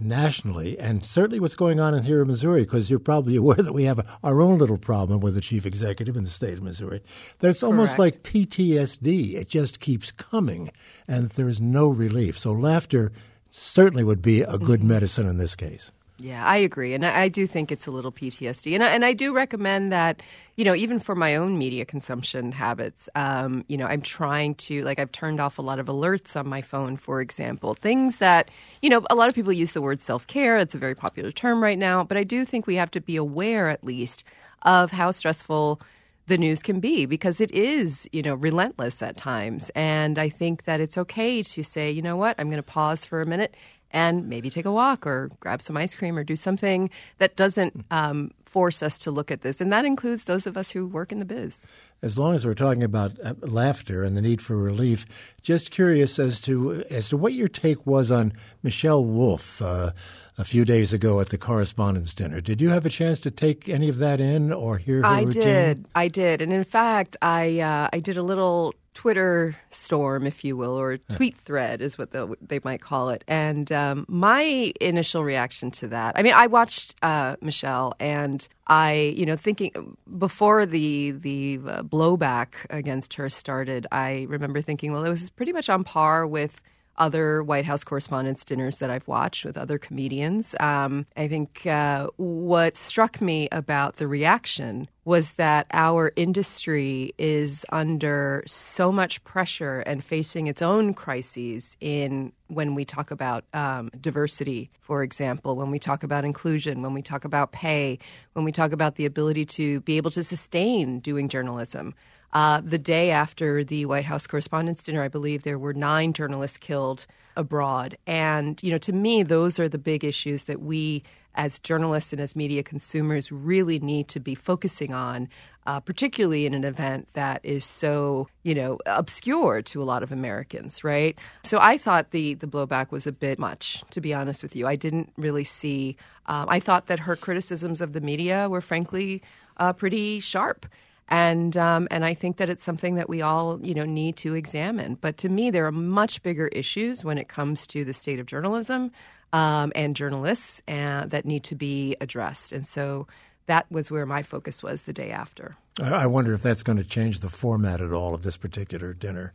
nationally, 0.00 0.78
and 0.78 1.04
certainly 1.04 1.40
what's 1.40 1.56
going 1.56 1.80
on 1.80 1.94
in 1.94 2.04
here 2.04 2.22
in 2.22 2.28
Missouri, 2.28 2.62
because 2.62 2.90
you're 2.90 2.98
probably 2.98 3.36
aware 3.36 3.56
that 3.56 3.72
we 3.72 3.84
have 3.84 3.98
a, 3.98 4.18
our 4.22 4.40
own 4.40 4.58
little 4.58 4.78
problem 4.78 5.20
with 5.20 5.34
the 5.34 5.40
chief 5.40 5.66
executive 5.66 6.16
in 6.16 6.24
the 6.24 6.30
state 6.30 6.58
of 6.58 6.62
Missouri. 6.62 7.02
That 7.40 7.50
it's 7.50 7.62
almost 7.62 7.98
like 7.98 8.22
PTSD; 8.22 9.34
it 9.34 9.48
just 9.48 9.80
keeps 9.80 10.12
coming, 10.12 10.70
and 11.08 11.30
there's 11.30 11.60
no 11.60 11.88
relief. 11.88 12.38
So 12.38 12.52
laughter 12.52 13.12
certainly 13.50 14.04
would 14.04 14.22
be 14.22 14.42
a 14.42 14.58
good 14.58 14.80
mm-hmm. 14.80 14.88
medicine 14.88 15.26
in 15.26 15.38
this 15.38 15.56
case. 15.56 15.90
Yeah, 16.18 16.46
I 16.46 16.56
agree, 16.56 16.94
and 16.94 17.04
I, 17.04 17.22
I, 17.24 17.28
do 17.28 17.46
think 17.46 17.70
it's 17.70 17.86
a 17.86 17.90
little 17.90 18.10
PTSD, 18.10 18.74
and 18.74 18.82
I, 18.82 18.88
and 18.94 19.04
I 19.04 19.12
do 19.12 19.34
recommend 19.34 19.92
that. 19.92 20.22
You 20.56 20.64
know, 20.64 20.74
even 20.74 20.98
for 20.98 21.14
my 21.14 21.36
own 21.36 21.58
media 21.58 21.84
consumption 21.84 22.52
habits, 22.52 23.10
um, 23.14 23.66
you 23.68 23.76
know, 23.76 23.84
I'm 23.84 24.00
trying 24.00 24.54
to 24.54 24.82
like 24.82 24.98
I've 24.98 25.12
turned 25.12 25.38
off 25.38 25.58
a 25.58 25.62
lot 25.62 25.78
of 25.78 25.88
alerts 25.88 26.34
on 26.34 26.48
my 26.48 26.62
phone, 26.62 26.96
for 26.96 27.20
example, 27.20 27.74
things 27.74 28.16
that 28.16 28.50
you 28.80 28.88
know 28.88 29.02
a 29.10 29.14
lot 29.14 29.28
of 29.28 29.34
people 29.34 29.52
use 29.52 29.72
the 29.72 29.82
word 29.82 30.00
self 30.00 30.26
care. 30.26 30.56
It's 30.56 30.74
a 30.74 30.78
very 30.78 30.94
popular 30.94 31.30
term 31.30 31.62
right 31.62 31.78
now, 31.78 32.02
but 32.02 32.16
I 32.16 32.24
do 32.24 32.46
think 32.46 32.66
we 32.66 32.76
have 32.76 32.90
to 32.92 33.00
be 33.02 33.16
aware, 33.16 33.68
at 33.68 33.84
least, 33.84 34.24
of 34.62 34.90
how 34.92 35.10
stressful 35.10 35.82
the 36.26 36.38
news 36.38 36.62
can 36.62 36.80
be 36.80 37.06
because 37.06 37.40
it 37.40 37.50
is, 37.52 38.08
you 38.12 38.22
know, 38.22 38.34
relentless 38.34 39.00
at 39.02 39.16
times. 39.16 39.70
And 39.74 40.18
I 40.18 40.28
think 40.28 40.64
that 40.64 40.80
it's 40.80 40.98
okay 40.98 41.42
to 41.42 41.62
say, 41.62 41.90
you 41.90 42.02
know 42.02 42.16
what, 42.16 42.34
I'm 42.38 42.48
going 42.48 42.56
to 42.56 42.62
pause 42.62 43.04
for 43.04 43.20
a 43.20 43.26
minute 43.26 43.54
and 43.90 44.28
maybe 44.28 44.50
take 44.50 44.64
a 44.64 44.72
walk 44.72 45.06
or 45.06 45.30
grab 45.40 45.62
some 45.62 45.76
ice 45.76 45.94
cream 45.94 46.18
or 46.18 46.24
do 46.24 46.36
something 46.36 46.90
that 47.18 47.36
doesn't 47.36 47.84
um, 47.90 48.30
force 48.44 48.82
us 48.82 48.96
to 48.98 49.10
look 49.10 49.30
at 49.30 49.42
this. 49.42 49.60
And 49.60 49.72
that 49.72 49.84
includes 49.84 50.24
those 50.24 50.46
of 50.46 50.56
us 50.56 50.70
who 50.70 50.86
work 50.86 51.12
in 51.12 51.18
the 51.18 51.24
biz. 51.24 51.66
As 52.02 52.16
long 52.16 52.34
as 52.34 52.46
we're 52.46 52.54
talking 52.54 52.82
about 52.82 53.12
uh, 53.22 53.34
laughter 53.42 54.02
and 54.02 54.16
the 54.16 54.22
need 54.22 54.40
for 54.40 54.56
relief, 54.56 55.06
just 55.42 55.70
curious 55.70 56.18
as 56.18 56.40
to 56.40 56.84
as 56.90 57.08
to 57.10 57.16
what 57.16 57.32
your 57.32 57.48
take 57.48 57.86
was 57.86 58.10
on 58.10 58.32
Michelle 58.62 59.04
Wolf. 59.04 59.60
Uh, 59.60 59.92
a 60.38 60.44
few 60.44 60.64
days 60.64 60.92
ago 60.92 61.20
at 61.20 61.30
the 61.30 61.38
correspondents 61.38 62.12
dinner. 62.12 62.40
Did 62.40 62.60
you 62.60 62.70
have 62.70 62.84
a 62.84 62.90
chance 62.90 63.20
to 63.20 63.30
take 63.30 63.68
any 63.68 63.88
of 63.88 63.98
that 63.98 64.20
in 64.20 64.52
or 64.52 64.78
hear 64.78 64.98
her 64.98 65.06
I 65.06 65.22
routine? 65.22 65.42
did. 65.42 65.84
I 65.94 66.08
did. 66.08 66.42
And 66.42 66.52
in 66.52 66.64
fact, 66.64 67.16
I 67.22 67.60
uh, 67.60 67.88
I 67.92 68.00
did 68.00 68.16
a 68.16 68.22
little 68.22 68.74
Twitter 68.96 69.54
storm, 69.68 70.26
if 70.26 70.42
you 70.42 70.56
will, 70.56 70.72
or 70.72 70.96
tweet 70.96 71.36
thread 71.36 71.82
is 71.82 71.98
what 71.98 72.12
the, 72.12 72.34
they 72.40 72.60
might 72.64 72.80
call 72.80 73.10
it. 73.10 73.24
And 73.28 73.70
um, 73.70 74.06
my 74.08 74.72
initial 74.80 75.22
reaction 75.22 75.70
to 75.72 75.88
that, 75.88 76.16
I 76.16 76.22
mean, 76.22 76.32
I 76.32 76.46
watched 76.46 76.94
uh, 77.02 77.36
Michelle, 77.42 77.92
and 78.00 78.48
I, 78.68 79.14
you 79.14 79.26
know, 79.26 79.36
thinking 79.36 79.98
before 80.18 80.64
the 80.64 81.10
the 81.10 81.60
uh, 81.66 81.82
blowback 81.82 82.54
against 82.70 83.12
her 83.14 83.28
started, 83.28 83.86
I 83.92 84.26
remember 84.30 84.62
thinking, 84.62 84.92
well, 84.92 85.04
it 85.04 85.10
was 85.10 85.28
pretty 85.28 85.52
much 85.52 85.68
on 85.68 85.84
par 85.84 86.26
with 86.26 86.62
other 86.98 87.42
White 87.42 87.64
House 87.64 87.84
Correspondents' 87.84 88.44
dinners 88.44 88.78
that 88.78 88.90
I've 88.90 89.06
watched 89.08 89.44
with 89.44 89.56
other 89.56 89.78
comedians. 89.78 90.54
Um, 90.60 91.06
I 91.16 91.28
think 91.28 91.66
uh, 91.66 92.08
what 92.16 92.76
struck 92.76 93.20
me 93.20 93.48
about 93.52 93.96
the 93.96 94.06
reaction 94.06 94.88
was 95.04 95.34
that 95.34 95.66
our 95.72 96.12
industry 96.16 97.14
is 97.16 97.64
under 97.70 98.42
so 98.46 98.90
much 98.90 99.22
pressure 99.22 99.80
and 99.80 100.02
facing 100.02 100.48
its 100.48 100.60
own 100.60 100.94
crises 100.94 101.76
in 101.80 102.32
when 102.48 102.74
we 102.74 102.84
talk 102.84 103.12
about 103.12 103.44
um, 103.54 103.88
diversity, 104.00 104.68
for 104.80 105.02
example, 105.02 105.54
when 105.54 105.70
we 105.70 105.78
talk 105.78 106.02
about 106.02 106.24
inclusion, 106.24 106.82
when 106.82 106.92
we 106.92 107.02
talk 107.02 107.24
about 107.24 107.52
pay, 107.52 107.98
when 108.32 108.44
we 108.44 108.50
talk 108.50 108.72
about 108.72 108.96
the 108.96 109.06
ability 109.06 109.44
to 109.44 109.80
be 109.80 109.96
able 109.96 110.10
to 110.10 110.24
sustain 110.24 110.98
doing 110.98 111.28
journalism. 111.28 111.94
Uh, 112.36 112.60
the 112.62 112.76
day 112.76 113.10
after 113.10 113.64
the 113.64 113.86
White 113.86 114.04
House 114.04 114.26
Correspondents' 114.26 114.82
Dinner, 114.82 115.02
I 115.02 115.08
believe 115.08 115.42
there 115.42 115.58
were 115.58 115.72
nine 115.72 116.12
journalists 116.12 116.58
killed 116.58 117.06
abroad. 117.34 117.96
And, 118.06 118.62
you 118.62 118.70
know, 118.70 118.76
to 118.76 118.92
me, 118.92 119.22
those 119.22 119.58
are 119.58 119.70
the 119.70 119.78
big 119.78 120.04
issues 120.04 120.44
that 120.44 120.60
we 120.60 121.02
as 121.34 121.58
journalists 121.58 122.12
and 122.12 122.20
as 122.20 122.36
media 122.36 122.62
consumers 122.62 123.32
really 123.32 123.78
need 123.78 124.08
to 124.08 124.20
be 124.20 124.34
focusing 124.34 124.92
on, 124.92 125.30
uh, 125.66 125.80
particularly 125.80 126.44
in 126.44 126.52
an 126.52 126.64
event 126.64 127.08
that 127.14 127.40
is 127.42 127.64
so, 127.64 128.28
you 128.42 128.54
know, 128.54 128.78
obscure 128.84 129.62
to 129.62 129.82
a 129.82 129.84
lot 129.84 130.02
of 130.02 130.12
Americans, 130.12 130.84
right? 130.84 131.18
So 131.42 131.58
I 131.58 131.78
thought 131.78 132.10
the, 132.10 132.34
the 132.34 132.46
blowback 132.46 132.90
was 132.90 133.06
a 133.06 133.12
bit 133.12 133.38
much, 133.38 133.82
to 133.92 134.00
be 134.02 134.12
honest 134.12 134.42
with 134.42 134.54
you. 134.54 134.66
I 134.66 134.76
didn't 134.76 135.10
really 135.16 135.44
see, 135.44 135.96
um, 136.26 136.44
I 136.50 136.60
thought 136.60 136.86
that 136.88 136.98
her 137.00 137.16
criticisms 137.16 137.80
of 137.80 137.94
the 137.94 138.02
media 138.02 138.50
were 138.50 138.60
frankly 138.60 139.22
uh, 139.56 139.72
pretty 139.72 140.20
sharp 140.20 140.66
and 141.08 141.56
um, 141.56 141.86
and 141.90 142.04
I 142.04 142.14
think 142.14 142.38
that 142.38 142.48
it's 142.48 142.62
something 142.62 142.96
that 142.96 143.08
we 143.08 143.22
all 143.22 143.60
you 143.62 143.74
know 143.74 143.84
need 143.84 144.16
to 144.18 144.34
examine. 144.34 144.96
But 145.00 145.16
to 145.18 145.28
me, 145.28 145.50
there 145.50 145.66
are 145.66 145.72
much 145.72 146.22
bigger 146.22 146.48
issues 146.48 147.04
when 147.04 147.18
it 147.18 147.28
comes 147.28 147.66
to 147.68 147.84
the 147.84 147.92
state 147.92 148.18
of 148.18 148.26
journalism 148.26 148.92
um, 149.32 149.72
and 149.74 149.94
journalists 149.94 150.62
uh, 150.68 151.06
that 151.06 151.24
need 151.24 151.44
to 151.44 151.54
be 151.54 151.96
addressed. 152.00 152.52
And 152.52 152.66
so 152.66 153.06
that 153.46 153.70
was 153.70 153.90
where 153.90 154.06
my 154.06 154.22
focus 154.22 154.62
was 154.62 154.84
the 154.84 154.92
day 154.92 155.10
after. 155.10 155.56
I 155.80 156.06
wonder 156.06 156.32
if 156.32 156.42
that's 156.42 156.62
going 156.62 156.78
to 156.78 156.84
change 156.84 157.20
the 157.20 157.28
format 157.28 157.80
at 157.80 157.92
all 157.92 158.14
of 158.14 158.22
this 158.22 158.36
particular 158.36 158.92
dinner. 158.92 159.34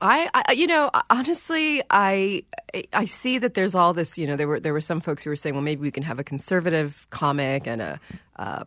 I, 0.00 0.28
I, 0.34 0.52
you 0.52 0.66
know, 0.66 0.90
honestly, 1.08 1.82
I, 1.90 2.44
I 2.92 3.06
see 3.06 3.38
that 3.38 3.54
there's 3.54 3.74
all 3.74 3.94
this. 3.94 4.18
You 4.18 4.26
know, 4.26 4.36
there 4.36 4.46
were 4.46 4.60
there 4.60 4.74
were 4.74 4.80
some 4.82 5.00
folks 5.00 5.22
who 5.22 5.30
were 5.30 5.36
saying, 5.36 5.54
well, 5.54 5.62
maybe 5.62 5.80
we 5.80 5.90
can 5.90 6.02
have 6.02 6.18
a 6.18 6.24
conservative 6.24 7.06
comic 7.10 7.66
and 7.66 7.80
a, 7.80 8.00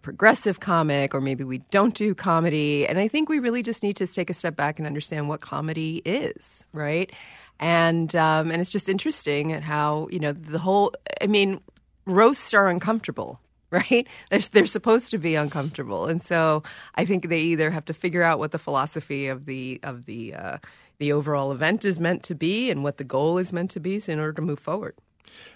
progressive 0.02 0.60
comic, 0.60 1.14
or 1.14 1.22
maybe 1.22 1.44
we 1.44 1.60
don't 1.70 1.94
do 1.94 2.16
comedy. 2.16 2.88
And 2.88 2.98
I 2.98 3.08
think 3.08 3.30
we 3.30 3.38
really 3.38 3.62
just 3.62 3.84
need 3.84 3.96
to 3.98 4.08
take 4.08 4.32
a 4.32 4.34
step 4.34 4.56
back 4.56 4.80
and 4.80 4.88
understand 4.88 5.30
what 5.30 5.42
comedy 5.42 6.02
is, 6.06 6.66
right? 6.74 7.12
And 7.60 8.16
um, 8.16 8.50
and 8.50 8.60
it's 8.60 8.72
just 8.72 8.90
interesting 8.90 9.52
at 9.52 9.62
how 9.62 10.08
you 10.12 10.20
know 10.20 10.32
the 10.32 10.58
whole. 10.58 10.94
I 11.22 11.28
mean, 11.28 11.62
roasts 12.06 12.56
are 12.56 12.68
uncomfortable, 12.68 13.40
right? 13.72 14.08
They're, 14.32 14.40
they're 14.40 14.66
supposed 14.66 15.12
to 15.12 15.20
be 15.20 15.36
uncomfortable, 15.36 16.08
and 16.08 16.22
so 16.22 16.64
I 16.96 17.06
think 17.06 17.30
they 17.30 17.42
either 17.42 17.70
have 17.70 17.86
to 17.86 17.94
figure 17.94 18.24
out 18.24 18.40
what 18.40 18.52
the 18.52 18.60
philosophy 18.60 19.28
of 19.28 19.46
the 19.46 19.80
of 19.84 20.06
the 20.06 20.34
uh, 20.34 20.58
the 21.00 21.12
overall 21.14 21.52
event 21.52 21.86
is 21.86 22.00
meant 22.00 22.24
to 22.24 22.36
be 22.36 22.70
and 22.70 22.84
what 22.84 22.98
the 22.98 23.04
goal 23.04 23.38
is 23.38 23.54
meant 23.54 23.72
to 23.72 23.80
be 23.80 24.02
in 24.06 24.20
order 24.20 24.34
to 24.34 24.42
move 24.42 24.60
forward. 24.60 24.96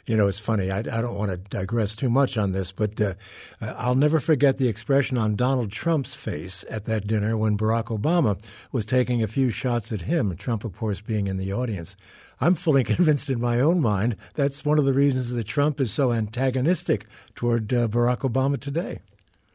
You 0.06 0.16
know, 0.16 0.28
it's 0.28 0.40
funny. 0.40 0.72
I, 0.72 0.80
I 0.80 1.02
don't 1.02 1.16
want 1.16 1.32
to 1.32 1.38
digress 1.38 1.96
too 1.96 2.10
much 2.10 2.38
on 2.38 2.52
this, 2.52 2.72
but 2.72 3.00
uh, 3.02 3.16
I'll 3.60 3.96
never 3.96 4.20
forget 4.20 4.58
the 4.58 4.68
expression 4.68 5.18
on 5.18 5.36
Donald 5.36 5.72
Trump's 5.72 6.16
face 6.16 6.64
at 6.70 6.86
that 6.86 7.08
dinner 7.08 7.38
when 7.38 7.58
Barack 7.58 7.86
Obama 7.86 8.40
was 8.72 8.86
taking 8.86 9.22
a 9.22 9.28
few 9.28 9.50
shots 9.50 9.92
at 9.92 10.04
him, 10.04 10.36
Trump, 10.38 10.64
of 10.64 10.78
course, 10.78 11.02
being 11.02 11.28
in 11.28 11.38
the 11.38 11.52
audience. 11.52 11.98
I'm 12.40 12.56
fully 12.56 12.84
convinced 12.96 13.30
in 13.30 13.42
my 13.42 13.60
own 13.60 13.82
mind 13.82 14.16
that's 14.36 14.64
one 14.64 14.80
of 14.80 14.86
the 14.86 14.94
reasons 14.94 15.32
that 15.32 15.48
Trump 15.48 15.82
is 15.82 15.92
so 15.92 16.14
antagonistic 16.14 17.06
toward 17.36 17.74
uh, 17.74 17.88
Barack 17.88 18.20
Obama 18.20 18.60
today. 18.60 19.00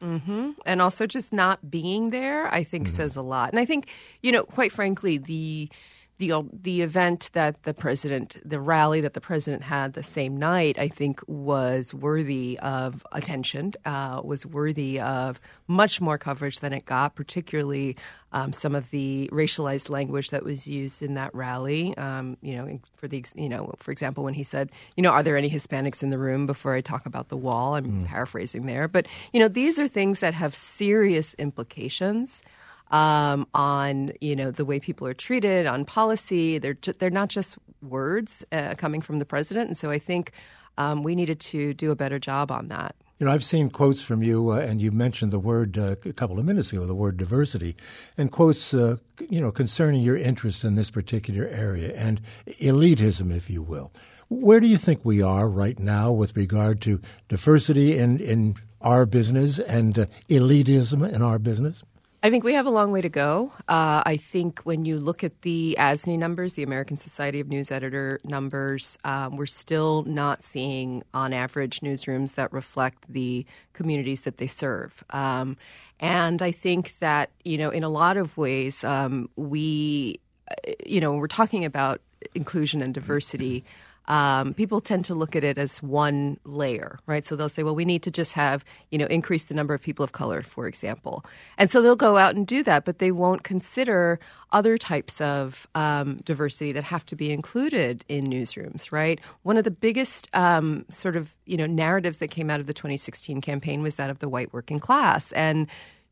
Mm-hmm. 0.02 0.50
And 0.64 0.82
also 0.82 1.06
just 1.06 1.32
not 1.32 1.70
being 1.70 2.10
there, 2.10 2.52
I 2.52 2.64
think, 2.64 2.86
mm-hmm. 2.86 2.96
says 2.96 3.16
a 3.16 3.22
lot. 3.22 3.50
And 3.50 3.58
I 3.58 3.64
think, 3.64 3.88
you 4.22 4.32
know, 4.32 4.44
quite 4.44 4.72
frankly, 4.72 5.18
the 5.18 5.68
the 6.18 6.32
the 6.52 6.82
event 6.82 7.30
that 7.32 7.62
the 7.62 7.72
president, 7.72 8.36
the 8.44 8.60
rally 8.60 9.00
that 9.00 9.14
the 9.14 9.20
president 9.20 9.62
had 9.62 9.94
the 9.94 10.02
same 10.02 10.36
night, 10.36 10.78
I 10.78 10.88
think 10.88 11.20
was 11.26 11.94
worthy 11.94 12.58
of 12.60 13.06
attention, 13.12 13.74
uh, 13.84 14.20
was 14.24 14.44
worthy 14.44 15.00
of 15.00 15.40
much 15.68 16.00
more 16.00 16.18
coverage 16.18 16.58
than 16.58 16.72
it 16.72 16.84
got, 16.84 17.14
particularly 17.14 17.96
um, 18.32 18.52
some 18.52 18.74
of 18.74 18.90
the 18.90 19.30
racialized 19.32 19.88
language 19.88 20.30
that 20.30 20.44
was 20.44 20.66
used 20.66 21.02
in 21.02 21.14
that 21.14 21.34
rally. 21.34 21.96
Um, 21.96 22.36
you 22.42 22.56
know, 22.56 22.80
for 22.96 23.06
the 23.06 23.24
you 23.36 23.48
know, 23.48 23.74
for 23.78 23.92
example, 23.92 24.24
when 24.24 24.34
he 24.34 24.42
said, 24.42 24.70
you 24.96 25.02
know, 25.02 25.10
are 25.10 25.22
there 25.22 25.36
any 25.36 25.48
Hispanics 25.48 26.02
in 26.02 26.10
the 26.10 26.18
room 26.18 26.46
before 26.46 26.74
I 26.74 26.80
talk 26.80 27.06
about 27.06 27.28
the 27.28 27.36
wall? 27.36 27.76
I'm 27.76 28.04
mm. 28.04 28.06
paraphrasing 28.06 28.66
there, 28.66 28.88
but 28.88 29.06
you 29.32 29.38
know, 29.38 29.48
these 29.48 29.78
are 29.78 29.86
things 29.86 30.18
that 30.20 30.34
have 30.34 30.54
serious 30.54 31.34
implications 31.34 32.42
um, 32.90 33.46
on 33.54 34.12
you 34.20 34.36
know 34.36 34.50
the 34.50 34.64
way 34.64 34.80
people 34.80 35.06
are 35.06 35.14
treated, 35.14 35.66
on 35.66 35.84
policy. 35.84 36.58
They're 36.58 36.78
they're 36.98 37.10
not 37.10 37.28
just 37.28 37.58
words 37.82 38.44
uh, 38.52 38.74
coming 38.76 39.00
from 39.00 39.18
the 39.18 39.24
president, 39.24 39.68
and 39.68 39.76
so 39.76 39.90
I 39.90 39.98
think 39.98 40.32
um, 40.78 41.02
we 41.02 41.14
needed 41.14 41.40
to 41.40 41.74
do 41.74 41.90
a 41.90 41.96
better 41.96 42.18
job 42.18 42.50
on 42.50 42.68
that. 42.68 42.94
You 43.18 43.26
know, 43.26 43.32
I've 43.32 43.44
seen 43.44 43.68
quotes 43.68 44.00
from 44.00 44.22
you, 44.22 44.52
uh, 44.52 44.58
and 44.58 44.80
you 44.80 44.92
mentioned 44.92 45.32
the 45.32 45.40
word 45.40 45.76
uh, 45.76 45.96
a 46.04 46.12
couple 46.12 46.38
of 46.38 46.44
minutes 46.44 46.72
ago, 46.72 46.86
the 46.86 46.94
word 46.94 47.16
diversity, 47.16 47.74
and 48.16 48.30
quotes, 48.30 48.72
uh, 48.72 48.98
you 49.28 49.40
know, 49.40 49.50
concerning 49.50 50.02
your 50.02 50.16
interest 50.16 50.62
in 50.62 50.76
this 50.76 50.88
particular 50.88 51.48
area 51.48 51.92
and 51.96 52.20
elitism, 52.60 53.36
if 53.36 53.50
you 53.50 53.60
will. 53.60 53.92
Where 54.28 54.60
do 54.60 54.68
you 54.68 54.76
think 54.76 55.04
we 55.04 55.20
are 55.20 55.48
right 55.48 55.78
now 55.80 56.12
with 56.12 56.36
regard 56.36 56.80
to 56.82 57.00
diversity 57.28 57.98
in, 57.98 58.20
in 58.20 58.54
our 58.80 59.04
business 59.04 59.58
and 59.58 59.98
uh, 59.98 60.06
elitism 60.28 61.12
in 61.12 61.20
our 61.20 61.40
business? 61.40 61.82
I 62.20 62.30
think 62.30 62.42
we 62.42 62.54
have 62.54 62.66
a 62.66 62.70
long 62.70 62.90
way 62.90 63.00
to 63.00 63.08
go. 63.08 63.52
Uh, 63.68 64.02
I 64.04 64.16
think 64.16 64.60
when 64.64 64.84
you 64.84 64.98
look 64.98 65.22
at 65.22 65.42
the 65.42 65.76
ASNE 65.78 66.18
numbers, 66.18 66.54
the 66.54 66.64
American 66.64 66.96
Society 66.96 67.38
of 67.38 67.46
News 67.46 67.70
Editor 67.70 68.18
numbers, 68.24 68.98
um, 69.04 69.36
we're 69.36 69.46
still 69.46 70.02
not 70.02 70.42
seeing, 70.42 71.04
on 71.14 71.32
average, 71.32 71.78
newsrooms 71.80 72.34
that 72.34 72.52
reflect 72.52 73.04
the 73.08 73.46
communities 73.72 74.22
that 74.22 74.38
they 74.38 74.48
serve. 74.48 75.04
Um, 75.10 75.56
and 76.00 76.42
I 76.42 76.50
think 76.50 76.98
that, 76.98 77.30
you 77.44 77.56
know, 77.56 77.70
in 77.70 77.84
a 77.84 77.88
lot 77.88 78.16
of 78.16 78.36
ways, 78.36 78.82
um, 78.82 79.30
we, 79.36 80.18
uh, 80.50 80.72
you 80.84 81.00
know, 81.00 81.12
when 81.12 81.20
we're 81.20 81.28
talking 81.28 81.64
about 81.64 82.00
inclusion 82.34 82.82
and 82.82 82.92
diversity, 82.92 83.64
um, 84.08 84.54
people 84.54 84.80
tend 84.80 85.04
to 85.04 85.14
look 85.14 85.36
at 85.36 85.44
it 85.44 85.58
as 85.58 85.82
one 85.82 86.38
layer, 86.44 86.98
right? 87.06 87.24
So 87.24 87.36
they'll 87.36 87.50
say, 87.50 87.62
well, 87.62 87.74
we 87.74 87.84
need 87.84 88.02
to 88.04 88.10
just 88.10 88.32
have, 88.32 88.64
you 88.90 88.98
know, 88.98 89.06
increase 89.06 89.44
the 89.44 89.54
number 89.54 89.74
of 89.74 89.82
people 89.82 90.02
of 90.02 90.12
color, 90.12 90.42
for 90.42 90.66
example. 90.66 91.24
And 91.58 91.70
so 91.70 91.82
they'll 91.82 91.94
go 91.94 92.16
out 92.16 92.34
and 92.34 92.46
do 92.46 92.62
that, 92.62 92.86
but 92.86 92.98
they 92.98 93.12
won't 93.12 93.44
consider 93.44 94.18
other 94.50 94.78
types 94.78 95.20
of 95.20 95.68
um, 95.74 96.16
diversity 96.24 96.72
that 96.72 96.84
have 96.84 97.04
to 97.06 97.16
be 97.16 97.30
included 97.30 98.02
in 98.08 98.28
newsrooms, 98.28 98.90
right? 98.90 99.20
One 99.42 99.58
of 99.58 99.64
the 99.64 99.70
biggest 99.70 100.28
um, 100.32 100.86
sort 100.88 101.14
of, 101.14 101.34
you 101.44 101.58
know, 101.58 101.66
narratives 101.66 102.18
that 102.18 102.28
came 102.28 102.48
out 102.48 102.60
of 102.60 102.66
the 102.66 102.74
2016 102.74 103.42
campaign 103.42 103.82
was 103.82 103.96
that 103.96 104.08
of 104.08 104.20
the 104.20 104.28
white 104.28 104.54
working 104.54 104.80
class. 104.80 105.32
And 105.32 105.66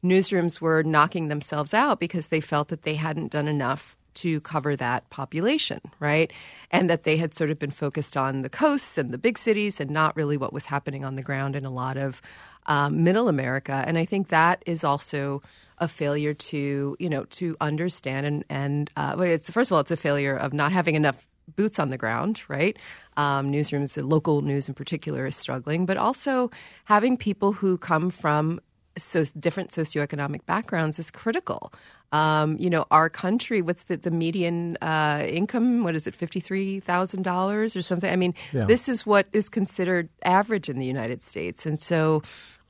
newsrooms 0.05 0.61
were 0.61 0.83
knocking 0.83 1.29
themselves 1.29 1.73
out 1.73 1.99
because 1.99 2.29
they 2.29 2.43
felt 2.43 2.69
that 2.69 2.83
they 2.83 2.95
hadn't 2.95 3.33
done 3.33 3.49
enough 3.49 3.96
to 4.17 4.41
cover 4.41 4.77
that 4.77 5.09
population, 5.11 5.81
right? 6.01 6.33
And 6.71 6.91
that 6.91 7.05
they 7.05 7.17
had 7.17 7.35
sort 7.35 7.51
of 7.51 7.59
been 7.59 7.71
focused 7.71 8.17
on 8.17 8.43
the 8.43 8.51
coasts 8.51 8.99
and 8.99 9.13
the 9.13 9.19
big 9.19 9.39
cities 9.39 9.81
and 9.81 9.91
not 9.91 10.17
really 10.17 10.37
what 10.37 10.53
was 10.53 10.67
happening 10.67 11.05
on 11.05 11.17
the 11.17 11.23
ground 11.23 11.57
in 11.57 11.65
a 11.65 11.71
lot 11.71 11.97
of 11.97 12.21
um, 12.67 13.05
middle 13.05 13.29
America. 13.29 13.85
And 13.87 13.97
I 13.97 14.05
think 14.05 14.29
that 14.29 14.63
is 14.67 14.85
also 14.85 15.43
a 15.79 15.89
failure 15.89 16.35
to, 16.35 16.97
you 16.99 17.09
know, 17.09 17.25
to 17.25 17.57
understand 17.61 18.27
and, 18.27 18.45
and 18.49 18.91
uh, 18.97 19.17
it's 19.21 19.51
first 19.51 19.71
of 19.71 19.75
all, 19.75 19.81
it's 19.81 19.91
a 19.91 19.97
failure 19.97 20.37
of 20.37 20.53
not 20.53 20.73
having 20.73 20.95
enough 20.95 21.25
boots 21.55 21.79
on 21.79 21.91
the 21.91 21.99
ground, 21.99 22.43
right? 22.49 22.77
Um, 23.17 23.53
newsrooms, 23.53 23.97
local 24.03 24.43
news 24.43 24.69
in 24.69 24.75
particular, 24.75 25.27
is 25.27 25.37
struggling, 25.37 25.87
but 25.87 25.97
also 25.97 26.51
having 26.85 27.17
people 27.17 27.53
who 27.53 27.79
come 27.79 28.11
from 28.11 28.61
so 28.97 29.25
different 29.39 29.71
socioeconomic 29.71 30.45
backgrounds 30.47 30.99
is 30.99 31.11
critical. 31.11 31.73
Um, 32.13 32.57
you 32.59 32.71
know, 32.71 32.87
our 32.91 33.11
country, 33.11 33.63
what's 33.63 33.85
the, 33.85 33.97
the 33.97 34.11
median 34.11 34.77
uh, 34.81 35.27
income? 35.29 35.83
What 35.83 35.95
is 35.97 36.07
it, 36.07 36.17
$53,000 36.17 37.77
or 37.77 37.83
something? 37.83 38.11
I 38.11 38.17
mean, 38.17 38.35
yeah. 38.53 38.65
this 38.65 38.89
is 38.89 39.05
what 39.05 39.27
is 39.33 39.49
considered 39.49 40.09
average 40.25 40.69
in 40.69 40.79
the 40.79 40.87
United 40.87 41.21
States. 41.21 41.67
And 41.67 41.79
so, 41.79 42.23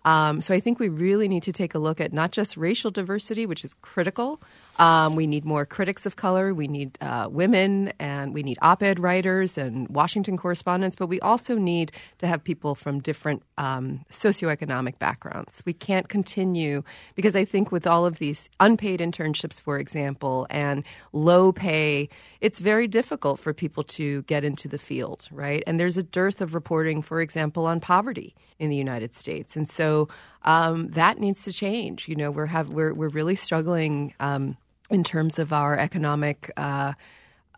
um, 0.05 0.41
so 0.41 0.55
I 0.55 0.61
think 0.61 0.79
we 0.79 0.89
really 0.89 1.29
need 1.29 1.43
to 1.45 1.53
take 1.53 1.75
a 1.75 1.79
look 1.79 2.01
at 2.01 2.13
not 2.13 2.33
just 2.33 2.57
racial 2.57 2.91
diversity, 2.91 3.45
which 3.45 3.65
is 3.65 3.75
critical, 3.75 4.41
um, 4.79 5.17
we 5.17 5.27
need 5.27 5.45
more 5.45 5.65
critics 5.65 6.07
of 6.07 6.17
color. 6.17 6.55
We 6.55 6.69
need 6.69 6.99
uh, 7.01 7.29
women, 7.31 7.93
and 7.99 8.35
we 8.35 8.43
need 8.43 8.59
op-ed 8.63 8.99
writers 9.01 9.57
and 9.57 9.89
Washington 9.89 10.37
correspondents. 10.37 10.97
But 10.97 11.07
we 11.07 11.21
also 11.21 11.57
need 11.57 11.93
to 12.19 12.27
have 12.27 12.45
people 12.45 12.75
from 12.75 13.01
different 13.01 13.43
um, 13.59 14.05
socioeconomic 14.11 14.99
backgrounds. 14.99 15.63
We 15.65 15.73
can't 15.73 16.09
continue 16.09 16.83
because 17.15 17.35
I 17.35 17.45
think 17.45 17.73
with 17.73 17.87
all 17.87 18.05
of 18.05 18.19
these 18.19 18.49
unpaid 18.61 19.01
internships, 19.01 19.61
for 19.61 19.79
example, 19.79 20.47
and 20.51 20.85
low 21.13 21.53
pay, 21.53 22.09
it's 22.41 22.61
very 22.61 22.87
difficult 22.87 23.41
for 23.41 23.55
people 23.55 23.83
to 23.85 24.23
get 24.23 24.45
into 24.45 24.69
the 24.69 24.79
field, 24.79 25.29
right? 25.31 25.63
And 25.67 25.81
there's 25.81 25.97
a 25.97 26.03
dearth 26.03 26.41
of 26.41 26.55
reporting, 26.55 27.03
for 27.03 27.21
example, 27.21 27.67
on 27.67 27.81
poverty 27.81 28.35
in 28.59 28.71
the 28.71 28.77
United 28.77 29.15
States, 29.15 29.57
and 29.57 29.69
so 29.69 30.09
um, 30.43 30.89
that 30.89 31.19
needs 31.19 31.45
to 31.45 31.53
change. 31.53 32.09
You 32.09 32.17
know, 32.17 32.31
we're 32.31 32.47
have 32.47 32.71
we're 32.71 32.95
we're 32.95 33.09
really 33.09 33.37
struggling. 33.37 34.15
Um, 34.21 34.57
in 34.91 35.05
terms 35.05 35.39
of 35.39 35.53
our 35.53 35.79
economic. 35.79 36.51
Uh, 36.57 36.95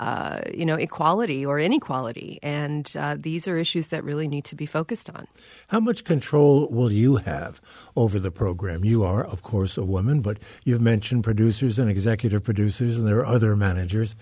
uh, 0.01 0.43
you 0.55 0.65
know, 0.65 0.77
equality 0.77 1.45
or 1.45 1.59
inequality. 1.59 2.39
And 2.41 2.93
uh, 2.97 3.17
these 3.19 3.49
are 3.49 3.59
issues 3.59 3.89
that 3.89 4.05
really 4.05 4.29
need 4.29 4.45
to 4.45 4.55
be 4.55 4.65
focused 4.65 5.11
on. 5.11 5.27
How 5.69 5.81
much 5.81 6.05
control 6.05 6.69
will 6.69 6.93
you 6.93 7.17
have 7.17 7.61
over 7.97 8.21
the 8.21 8.31
program? 8.31 8.85
You 8.85 9.03
are, 9.03 9.25
of 9.25 9.43
course, 9.43 9.77
a 9.77 9.85
woman, 9.85 10.21
but 10.21 10.39
you've 10.65 10.81
mentioned 10.81 11.25
producers 11.25 11.81
and 11.81 11.91
executive 11.91 12.45
producers, 12.45 12.97
and 12.97 13.09
there 13.09 13.19
are 13.19 13.27
other 13.27 13.57
managers. 13.57 14.15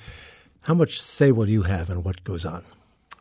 How 0.62 0.72
much 0.72 1.00
say 1.00 1.30
will 1.30 1.48
you 1.48 1.62
have 1.64 1.90
in 1.90 2.02
what 2.02 2.24
goes 2.24 2.46
on? 2.46 2.64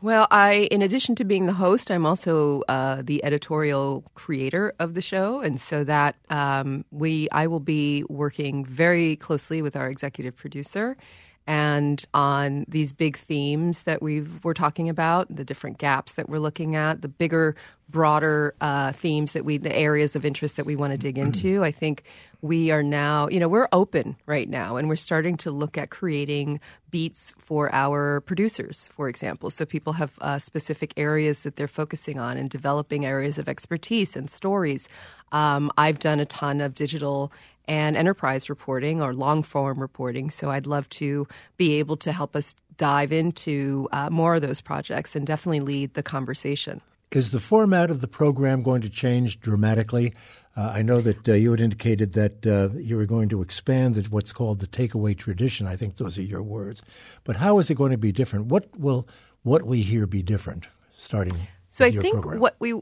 Well, 0.02 0.26
I, 0.30 0.68
in 0.70 0.82
addition 0.82 1.14
to 1.16 1.24
being 1.24 1.46
the 1.46 1.54
host, 1.54 1.90
I'm 1.90 2.04
also 2.04 2.62
uh, 2.68 3.00
the 3.02 3.24
editorial 3.24 4.04
creator 4.14 4.74
of 4.78 4.92
the 4.92 5.00
show, 5.00 5.40
and 5.40 5.58
so 5.58 5.84
that 5.84 6.16
um, 6.28 6.84
we, 6.90 7.28
I 7.32 7.46
will 7.46 7.60
be 7.60 8.04
working 8.10 8.62
very 8.64 9.16
closely 9.16 9.62
with 9.62 9.74
our 9.74 9.88
executive 9.88 10.36
producer 10.36 10.98
and 11.46 12.04
on 12.12 12.64
these 12.68 12.92
big 12.92 13.16
themes 13.16 13.84
that 13.84 14.02
we've 14.02 14.42
we're 14.44 14.54
talking 14.54 14.88
about, 14.88 15.34
the 15.34 15.44
different 15.44 15.78
gaps 15.78 16.14
that 16.14 16.28
we're 16.28 16.40
looking 16.40 16.74
at, 16.74 17.02
the 17.02 17.08
bigger, 17.08 17.54
broader 17.88 18.54
uh, 18.60 18.92
themes 18.92 19.32
that 19.32 19.44
we, 19.44 19.58
the 19.58 19.74
areas 19.74 20.16
of 20.16 20.24
interest 20.24 20.56
that 20.56 20.66
we 20.66 20.74
want 20.74 20.92
to 20.92 20.98
dig 20.98 21.18
into. 21.18 21.62
I 21.62 21.70
think 21.70 22.02
we 22.42 22.70
are 22.70 22.82
now, 22.82 23.28
you 23.28 23.38
know, 23.38 23.48
we're 23.48 23.68
open 23.72 24.16
right 24.26 24.48
now, 24.48 24.76
and 24.76 24.88
we're 24.88 24.96
starting 24.96 25.36
to 25.38 25.50
look 25.50 25.78
at 25.78 25.90
creating 25.90 26.60
beats 26.90 27.32
for 27.38 27.72
our 27.72 28.20
producers, 28.22 28.90
for 28.92 29.08
example. 29.08 29.50
So 29.50 29.64
people 29.64 29.94
have 29.94 30.12
uh, 30.20 30.38
specific 30.38 30.94
areas 30.96 31.40
that 31.40 31.56
they're 31.56 31.68
focusing 31.68 32.18
on 32.18 32.36
and 32.36 32.50
developing 32.50 33.06
areas 33.06 33.38
of 33.38 33.48
expertise 33.48 34.16
and 34.16 34.28
stories. 34.28 34.88
Um, 35.32 35.70
I've 35.78 35.98
done 35.98 36.20
a 36.20 36.26
ton 36.26 36.60
of 36.60 36.74
digital 36.74 37.32
and 37.68 37.96
enterprise 37.96 38.48
reporting 38.48 39.02
or 39.02 39.14
long 39.14 39.42
form 39.42 39.80
reporting. 39.80 40.30
So 40.30 40.50
I'd 40.50 40.66
love 40.66 40.88
to 40.90 41.26
be 41.56 41.74
able 41.74 41.96
to 41.98 42.12
help 42.12 42.36
us 42.36 42.54
dive 42.76 43.12
into 43.12 43.88
uh, 43.92 44.10
more 44.10 44.36
of 44.36 44.42
those 44.42 44.60
projects 44.60 45.16
and 45.16 45.26
definitely 45.26 45.60
lead 45.60 45.94
the 45.94 46.02
conversation. 46.02 46.80
Is 47.12 47.30
the 47.30 47.40
format 47.40 47.90
of 47.90 48.00
the 48.00 48.08
program 48.08 48.62
going 48.62 48.82
to 48.82 48.88
change 48.88 49.40
dramatically? 49.40 50.12
Uh, 50.56 50.72
I 50.74 50.82
know 50.82 51.00
that 51.00 51.28
uh, 51.28 51.34
you 51.34 51.50
had 51.52 51.60
indicated 51.60 52.14
that 52.14 52.46
uh, 52.46 52.76
you 52.76 52.96
were 52.96 53.06
going 53.06 53.28
to 53.28 53.42
expand 53.42 53.94
the, 53.94 54.02
what's 54.10 54.32
called 54.32 54.58
the 54.58 54.66
takeaway 54.66 55.16
tradition. 55.16 55.66
I 55.66 55.76
think 55.76 55.96
those 55.96 56.18
are 56.18 56.22
your 56.22 56.42
words. 56.42 56.82
But 57.24 57.36
how 57.36 57.58
is 57.58 57.70
it 57.70 57.74
going 57.74 57.92
to 57.92 57.98
be 57.98 58.10
different? 58.10 58.46
What 58.46 58.68
will 58.78 59.06
what 59.44 59.62
we 59.62 59.82
hear 59.82 60.06
be 60.06 60.22
different 60.22 60.66
starting? 60.96 61.46
So 61.70 61.84
I 61.84 61.92
think 61.92 62.14
program? 62.14 62.40
what 62.40 62.56
we 62.58 62.80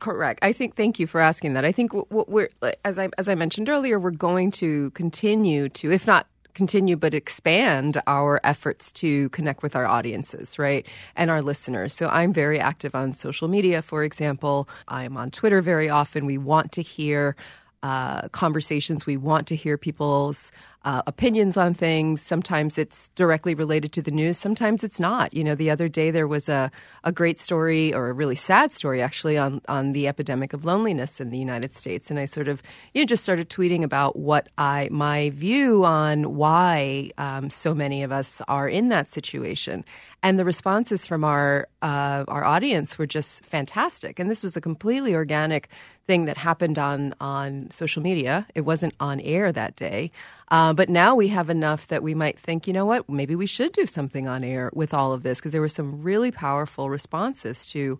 Correct. 0.00 0.40
I 0.42 0.52
think. 0.52 0.74
Thank 0.74 0.98
you 0.98 1.06
for 1.06 1.20
asking 1.20 1.52
that. 1.52 1.64
I 1.64 1.70
think 1.72 1.92
what 1.92 2.28
we're 2.28 2.50
as 2.84 2.98
I 2.98 3.08
as 3.18 3.28
I 3.28 3.36
mentioned 3.36 3.68
earlier, 3.68 4.00
we're 4.00 4.10
going 4.10 4.50
to 4.52 4.90
continue 4.90 5.68
to, 5.70 5.92
if 5.92 6.06
not 6.06 6.26
continue, 6.54 6.96
but 6.96 7.14
expand 7.14 8.02
our 8.06 8.40
efforts 8.42 8.90
to 8.90 9.28
connect 9.28 9.62
with 9.62 9.76
our 9.76 9.86
audiences, 9.86 10.58
right, 10.58 10.86
and 11.14 11.30
our 11.30 11.42
listeners. 11.42 11.94
So 11.94 12.08
I'm 12.08 12.32
very 12.32 12.58
active 12.58 12.94
on 12.94 13.14
social 13.14 13.46
media, 13.46 13.80
for 13.82 14.02
example. 14.02 14.68
I'm 14.88 15.16
on 15.16 15.30
Twitter 15.30 15.62
very 15.62 15.88
often. 15.88 16.26
We 16.26 16.38
want 16.38 16.72
to 16.72 16.82
hear 16.82 17.36
uh, 17.82 18.28
conversations. 18.30 19.06
We 19.06 19.16
want 19.16 19.46
to 19.48 19.54
hear 19.56 19.78
people's 19.78 20.50
uh, 20.86 21.02
opinions 21.06 21.56
on 21.56 21.74
things. 21.74 22.22
Sometimes 22.22 22.78
it's 22.78 23.08
directly 23.16 23.54
related 23.54 23.92
to 23.92 24.00
the 24.00 24.12
news. 24.12 24.38
Sometimes 24.38 24.84
it's 24.84 25.00
not. 25.00 25.34
You 25.34 25.42
know, 25.42 25.56
the 25.56 25.68
other 25.68 25.88
day 25.88 26.12
there 26.12 26.28
was 26.28 26.48
a, 26.48 26.70
a 27.02 27.10
great 27.10 27.38
story, 27.38 27.92
or 27.92 28.08
a 28.08 28.12
really 28.12 28.36
sad 28.36 28.70
story 28.70 29.02
actually, 29.02 29.36
on, 29.36 29.60
on 29.68 29.92
the 29.92 30.06
epidemic 30.06 30.52
of 30.52 30.64
loneliness 30.64 31.20
in 31.20 31.30
the 31.30 31.38
United 31.38 31.74
States. 31.74 32.08
And 32.08 32.20
I 32.20 32.24
sort 32.24 32.46
of, 32.46 32.62
you 32.94 33.02
know, 33.02 33.06
just 33.06 33.24
started 33.24 33.50
tweeting 33.50 33.82
about 33.82 34.16
what 34.16 34.48
I, 34.56 34.88
my 34.92 35.30
view 35.30 35.84
on 35.84 36.36
why 36.36 37.10
um, 37.18 37.50
so 37.50 37.74
many 37.74 38.04
of 38.04 38.12
us 38.12 38.40
are 38.46 38.68
in 38.68 38.88
that 38.90 39.08
situation. 39.08 39.84
And 40.22 40.38
the 40.38 40.44
responses 40.44 41.04
from 41.04 41.24
our 41.24 41.68
uh, 41.82 42.24
our 42.28 42.44
audience 42.44 42.98
were 42.98 43.06
just 43.06 43.44
fantastic. 43.44 44.18
And 44.18 44.30
this 44.30 44.42
was 44.42 44.56
a 44.56 44.60
completely 44.60 45.14
organic 45.14 45.68
thing 46.06 46.26
that 46.26 46.36
happened 46.36 46.78
on 46.78 47.14
on 47.20 47.70
social 47.70 48.02
media. 48.02 48.46
It 48.54 48.62
wasn't 48.62 48.94
on 48.98 49.20
air 49.20 49.52
that 49.52 49.76
day, 49.76 50.10
uh, 50.48 50.72
but 50.72 50.88
now 50.88 51.14
we 51.14 51.28
have 51.28 51.50
enough 51.50 51.88
that 51.88 52.02
we 52.02 52.14
might 52.14 52.38
think, 52.38 52.66
you 52.66 52.72
know 52.72 52.86
what, 52.86 53.08
maybe 53.08 53.34
we 53.34 53.46
should 53.46 53.72
do 53.72 53.86
something 53.86 54.28
on 54.28 54.44
air 54.44 54.70
with 54.74 54.94
all 54.94 55.12
of 55.12 55.22
this 55.22 55.38
because 55.38 55.52
there 55.52 55.60
were 55.60 55.68
some 55.68 56.02
really 56.02 56.30
powerful 56.30 56.90
responses 56.90 57.66
to. 57.66 57.98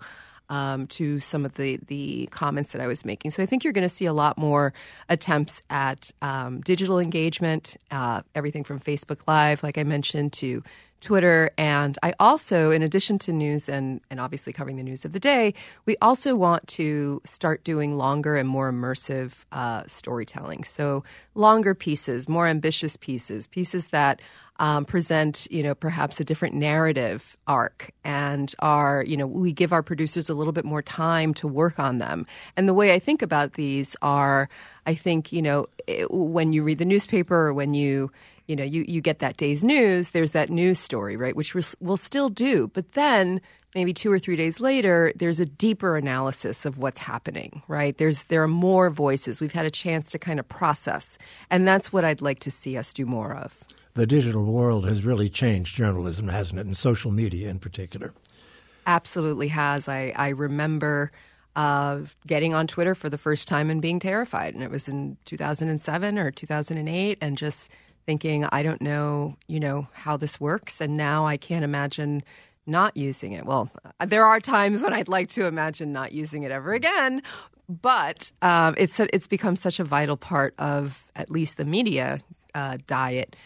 Um, 0.48 0.86
to 0.86 1.18
some 1.18 1.44
of 1.44 1.56
the 1.56 1.80
the 1.88 2.28
comments 2.30 2.70
that 2.70 2.80
I 2.80 2.86
was 2.86 3.04
making, 3.04 3.32
so 3.32 3.42
I 3.42 3.46
think 3.46 3.64
you're 3.64 3.72
going 3.72 3.82
to 3.82 3.92
see 3.92 4.04
a 4.04 4.12
lot 4.12 4.38
more 4.38 4.72
attempts 5.08 5.60
at 5.70 6.12
um, 6.22 6.60
digital 6.60 7.00
engagement, 7.00 7.76
uh, 7.90 8.22
everything 8.32 8.62
from 8.62 8.78
Facebook 8.78 9.26
Live, 9.26 9.64
like 9.64 9.76
I 9.76 9.82
mentioned, 9.82 10.34
to 10.34 10.62
Twitter. 11.00 11.50
And 11.58 11.98
I 12.02 12.14
also, 12.18 12.70
in 12.70 12.82
addition 12.82 13.18
to 13.20 13.32
news 13.32 13.68
and, 13.68 14.00
and 14.10 14.20
obviously 14.20 14.52
covering 14.52 14.76
the 14.76 14.82
news 14.82 15.04
of 15.04 15.12
the 15.12 15.20
day, 15.20 15.54
we 15.84 15.96
also 16.00 16.34
want 16.34 16.66
to 16.68 17.20
start 17.24 17.64
doing 17.64 17.96
longer 17.96 18.36
and 18.36 18.48
more 18.48 18.72
immersive 18.72 19.44
uh, 19.52 19.84
storytelling. 19.86 20.64
So 20.64 21.04
longer 21.34 21.74
pieces, 21.74 22.28
more 22.28 22.46
ambitious 22.46 22.96
pieces, 22.96 23.46
pieces 23.46 23.88
that 23.88 24.20
um, 24.58 24.84
present, 24.84 25.46
you 25.50 25.62
know, 25.62 25.74
perhaps 25.74 26.18
a 26.18 26.24
different 26.24 26.54
narrative 26.54 27.36
arc 27.46 27.90
and 28.04 28.54
are, 28.60 29.04
you 29.06 29.16
know, 29.16 29.26
we 29.26 29.52
give 29.52 29.72
our 29.72 29.82
producers 29.82 30.30
a 30.30 30.34
little 30.34 30.52
bit 30.52 30.64
more 30.64 30.82
time 30.82 31.34
to 31.34 31.46
work 31.46 31.78
on 31.78 31.98
them. 31.98 32.26
And 32.56 32.66
the 32.66 32.74
way 32.74 32.94
I 32.94 32.98
think 32.98 33.20
about 33.20 33.52
these 33.54 33.96
are, 34.00 34.48
I 34.86 34.94
think, 34.94 35.30
you 35.30 35.42
know, 35.42 35.66
it, 35.86 36.10
when 36.10 36.52
you 36.52 36.62
read 36.62 36.78
the 36.78 36.84
newspaper 36.86 37.36
or 37.36 37.52
when 37.52 37.74
you, 37.74 38.10
you 38.46 38.56
know, 38.56 38.64
you, 38.64 38.84
you 38.86 39.00
get 39.00 39.18
that 39.18 39.36
day's 39.36 39.64
news, 39.64 40.10
there's 40.10 40.32
that 40.32 40.50
news 40.50 40.78
story, 40.78 41.16
right, 41.16 41.34
which 41.34 41.54
we'll 41.80 41.96
still 41.96 42.28
do. 42.28 42.68
But 42.68 42.92
then 42.92 43.40
maybe 43.74 43.92
two 43.92 44.10
or 44.10 44.18
three 44.18 44.36
days 44.36 44.60
later, 44.60 45.12
there's 45.16 45.40
a 45.40 45.46
deeper 45.46 45.96
analysis 45.96 46.64
of 46.64 46.78
what's 46.78 46.98
happening, 46.98 47.62
right? 47.68 47.96
There's 47.98 48.24
there 48.24 48.42
are 48.42 48.48
more 48.48 48.90
voices. 48.90 49.40
We've 49.40 49.52
had 49.52 49.66
a 49.66 49.70
chance 49.70 50.10
to 50.12 50.18
kind 50.18 50.40
of 50.40 50.48
process. 50.48 51.18
And 51.50 51.68
that's 51.68 51.92
what 51.92 52.04
I'd 52.04 52.22
like 52.22 52.38
to 52.40 52.50
see 52.50 52.76
us 52.76 52.92
do 52.92 53.04
more 53.04 53.34
of. 53.34 53.64
The 53.94 54.06
digital 54.06 54.44
world 54.44 54.86
has 54.86 55.04
really 55.04 55.28
changed 55.28 55.76
journalism, 55.76 56.28
hasn't 56.28 56.60
it? 56.60 56.66
And 56.66 56.76
social 56.76 57.10
media 57.10 57.48
in 57.50 57.58
particular. 57.58 58.14
Absolutely 58.86 59.48
has. 59.48 59.88
I, 59.88 60.12
I 60.14 60.28
remember 60.28 61.10
uh, 61.56 62.00
getting 62.26 62.54
on 62.54 62.66
Twitter 62.66 62.94
for 62.94 63.08
the 63.08 63.18
first 63.18 63.48
time 63.48 63.70
and 63.70 63.80
being 63.82 63.98
terrified. 63.98 64.54
And 64.54 64.62
it 64.62 64.70
was 64.70 64.88
in 64.88 65.16
2007 65.24 66.18
or 66.18 66.30
2008, 66.30 67.18
and 67.20 67.38
just 67.38 67.70
thinking, 68.06 68.44
I 68.44 68.62
don't 68.62 68.80
know, 68.80 69.36
you 69.48 69.60
know, 69.60 69.88
how 69.92 70.16
this 70.16 70.40
works. 70.40 70.80
And 70.80 70.96
now 70.96 71.26
I 71.26 71.36
can't 71.36 71.64
imagine 71.64 72.22
not 72.66 72.96
using 72.96 73.32
it. 73.32 73.44
Well, 73.44 73.70
there 74.04 74.24
are 74.24 74.40
times 74.40 74.82
when 74.82 74.92
I'd 74.92 75.08
like 75.08 75.28
to 75.30 75.46
imagine 75.46 75.92
not 75.92 76.12
using 76.12 76.42
it 76.42 76.50
ever 76.50 76.72
again, 76.72 77.22
but 77.68 78.32
um, 78.42 78.74
it's 78.78 78.98
it's 79.00 79.26
become 79.26 79.56
such 79.56 79.80
a 79.80 79.84
vital 79.84 80.16
part 80.16 80.54
of 80.58 81.10
at 81.14 81.30
least 81.30 81.56
the 81.56 81.64
media 81.64 82.18
uh, 82.54 82.78
diet. 82.86 83.36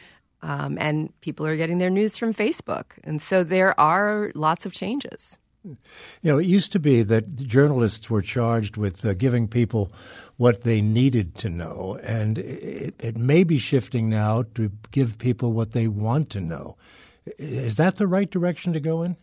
Um, 0.43 0.79
and 0.81 1.12
people 1.21 1.47
are 1.47 1.57
getting 1.57 1.79
their 1.79 1.90
news 1.90 2.17
from 2.17 2.33
Facebook. 2.33 2.93
And 3.05 3.21
so 3.21 3.45
there 3.45 3.79
are 3.79 4.33
lots 4.35 4.64
of 4.64 4.73
changes. 4.73 5.37
You 5.64 5.76
know, 6.23 6.38
it 6.38 6.47
used 6.47 6.73
to 6.73 6.79
be 6.79 7.02
that 7.02 7.37
journalists 7.37 8.09
were 8.09 8.23
charged 8.23 8.76
with 8.76 9.05
uh, 9.05 9.14
giving 9.14 9.47
people 9.47 9.93
what 10.38 10.62
they 10.62 10.81
needed 10.81 11.35
to 11.37 11.50
know, 11.50 11.99
and 12.02 12.38
it, 12.38 12.95
it 12.99 13.17
may 13.19 13.45
be 13.45 13.59
shifting 13.59 14.09
now 14.09 14.45
to 14.55 14.71
give 14.90 15.19
people 15.19 15.52
what 15.52 15.73
they 15.73 15.87
want 15.87 16.31
to 16.31 16.40
know. 16.40 16.76
Is 17.37 17.76
that 17.76 17.97
the 17.97 18.07
right 18.07 18.31
direction 18.31 18.73
to 18.73 18.81
go 18.81 19.02
in? 19.02 19.17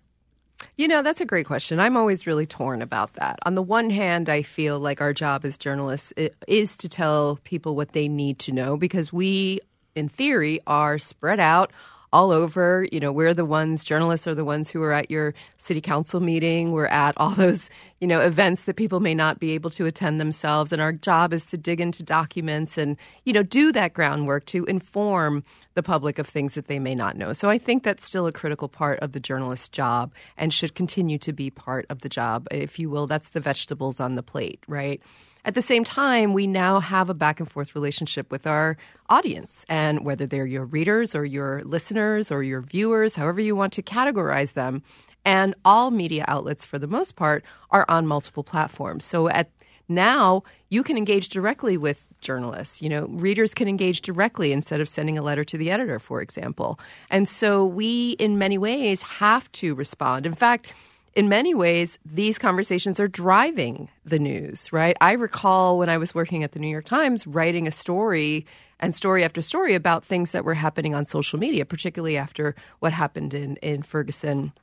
You 0.75 0.87
know, 0.87 1.01
that's 1.01 1.21
a 1.21 1.25
great 1.25 1.45
question. 1.45 1.79
I'm 1.79 1.97
always 1.97 2.27
really 2.27 2.45
torn 2.45 2.81
about 2.81 3.13
that. 3.13 3.39
On 3.45 3.55
the 3.55 3.61
one 3.61 3.89
hand, 3.89 4.29
I 4.29 4.41
feel 4.41 4.79
like 4.79 5.01
our 5.01 5.13
job 5.13 5.45
as 5.45 5.57
journalists 5.57 6.13
is 6.47 6.75
to 6.77 6.89
tell 6.89 7.39
people 7.43 7.75
what 7.75 7.93
they 7.93 8.07
need 8.07 8.39
to 8.39 8.51
know 8.51 8.77
because 8.77 9.13
we, 9.13 9.59
in 9.95 10.09
theory, 10.09 10.59
are 10.67 10.97
spread 10.97 11.39
out 11.39 11.71
all 12.13 12.31
over. 12.31 12.87
You 12.91 12.99
know, 12.99 13.11
we're 13.11 13.33
the 13.33 13.45
ones, 13.45 13.83
journalists 13.83 14.27
are 14.27 14.35
the 14.35 14.45
ones 14.45 14.69
who 14.69 14.81
are 14.83 14.93
at 14.93 15.11
your 15.11 15.33
city 15.57 15.81
council 15.81 16.19
meeting. 16.19 16.71
We're 16.71 16.85
at 16.87 17.13
all 17.17 17.31
those, 17.31 17.69
you 17.99 18.07
know, 18.07 18.21
events 18.21 18.63
that 18.63 18.75
people 18.75 18.99
may 18.99 19.13
not 19.13 19.39
be 19.39 19.51
able 19.51 19.69
to 19.71 19.85
attend 19.85 20.19
themselves. 20.19 20.71
And 20.71 20.81
our 20.81 20.93
job 20.93 21.33
is 21.33 21.45
to 21.47 21.57
dig 21.57 21.81
into 21.81 22.03
documents 22.03 22.77
and, 22.77 22.97
you 23.25 23.33
know, 23.33 23.43
do 23.43 23.71
that 23.71 23.93
groundwork 23.93 24.45
to 24.47 24.65
inform 24.65 25.43
the 25.73 25.83
public 25.83 26.17
of 26.17 26.27
things 26.27 26.53
that 26.55 26.67
they 26.67 26.79
may 26.79 26.95
not 26.95 27.17
know. 27.17 27.33
So 27.33 27.49
I 27.49 27.57
think 27.57 27.83
that's 27.83 28.05
still 28.05 28.27
a 28.27 28.31
critical 28.31 28.69
part 28.69 28.99
of 28.99 29.11
the 29.11 29.19
journalist's 29.19 29.69
job 29.69 30.13
and 30.37 30.53
should 30.53 30.75
continue 30.75 31.17
to 31.19 31.33
be 31.33 31.49
part 31.49 31.85
of 31.89 32.01
the 32.01 32.09
job. 32.09 32.47
If 32.51 32.79
you 32.79 32.89
will, 32.89 33.07
that's 33.07 33.29
the 33.29 33.39
vegetables 33.39 33.99
on 33.99 34.15
the 34.15 34.23
plate, 34.23 34.63
right? 34.67 35.01
At 35.47 35.53
the 35.53 35.61
same 35.61 35.85
time, 35.85 36.33
we 36.33 36.45
now 36.45 36.81
have 36.81 37.09
a 37.09 37.13
back 37.13 37.39
and 37.39 37.49
forth 37.49 37.73
relationship 37.73 38.33
with 38.33 38.45
our 38.45 38.75
audience. 39.07 39.65
And 39.69 40.03
whether 40.03 40.25
they're 40.25 40.45
your 40.45 40.65
readers 40.65 41.15
or 41.15 41.23
your 41.23 41.63
listeners 41.63 42.29
or 42.29 42.43
your 42.43 42.59
viewers, 42.59 43.15
however 43.15 43.39
you 43.39 43.55
want 43.55 43.71
to 43.73 43.81
categorize 43.81 44.55
them, 44.55 44.83
and 45.23 45.55
all 45.63 45.89
media 45.89 46.25
outlets, 46.27 46.65
for 46.65 46.77
the 46.77 46.85
most 46.85 47.15
part, 47.15 47.45
are 47.71 47.85
on 47.87 48.05
multiple 48.05 48.43
platforms. 48.43 49.05
So 49.05 49.29
at 49.29 49.49
now, 49.87 50.43
you 50.67 50.83
can 50.83 50.97
engage 50.97 51.29
directly 51.29 51.77
with 51.77 52.05
journalists. 52.19 52.81
You 52.81 52.89
know, 52.89 53.05
readers 53.07 53.53
can 53.53 53.69
engage 53.69 54.01
directly 54.01 54.51
instead 54.51 54.81
of 54.81 54.89
sending 54.89 55.17
a 55.17 55.21
letter 55.21 55.45
to 55.45 55.57
the 55.57 55.71
editor, 55.71 55.97
for 55.97 56.21
example. 56.21 56.77
And 57.09 57.25
so 57.25 57.65
we, 57.65 58.17
in 58.19 58.37
many 58.37 58.57
ways, 58.57 59.01
have 59.01 59.49
to 59.53 59.75
respond. 59.75 60.25
In 60.25 60.35
fact, 60.35 60.73
in 61.17 61.29
many 61.29 61.55
ways, 61.55 61.97
these 62.05 62.37
conversations 62.37 62.99
are 62.99 63.07
driving 63.07 63.89
the 64.05 64.19
news, 64.19 64.71
right? 64.71 64.95
I 65.01 65.13
recall 65.13 65.79
when 65.79 65.89
I 65.89 65.97
was 65.97 66.13
working 66.13 66.43
at 66.43 66.51
the 66.51 66.59
New 66.59 66.67
York 66.67 66.85
Times 66.85 67.25
writing 67.25 67.67
a 67.67 67.71
story 67.71 68.45
and 68.79 68.93
story 68.93 69.23
after 69.23 69.41
story 69.41 69.73
about 69.73 70.05
things 70.05 70.31
that 70.31 70.45
were 70.45 70.53
happening 70.53 70.93
on 70.93 71.05
social 71.05 71.39
media, 71.39 71.65
particularly 71.65 72.17
after 72.17 72.53
what 72.81 72.93
happened 72.93 73.33
in, 73.33 73.55
in 73.63 73.81
Ferguson 73.81 74.53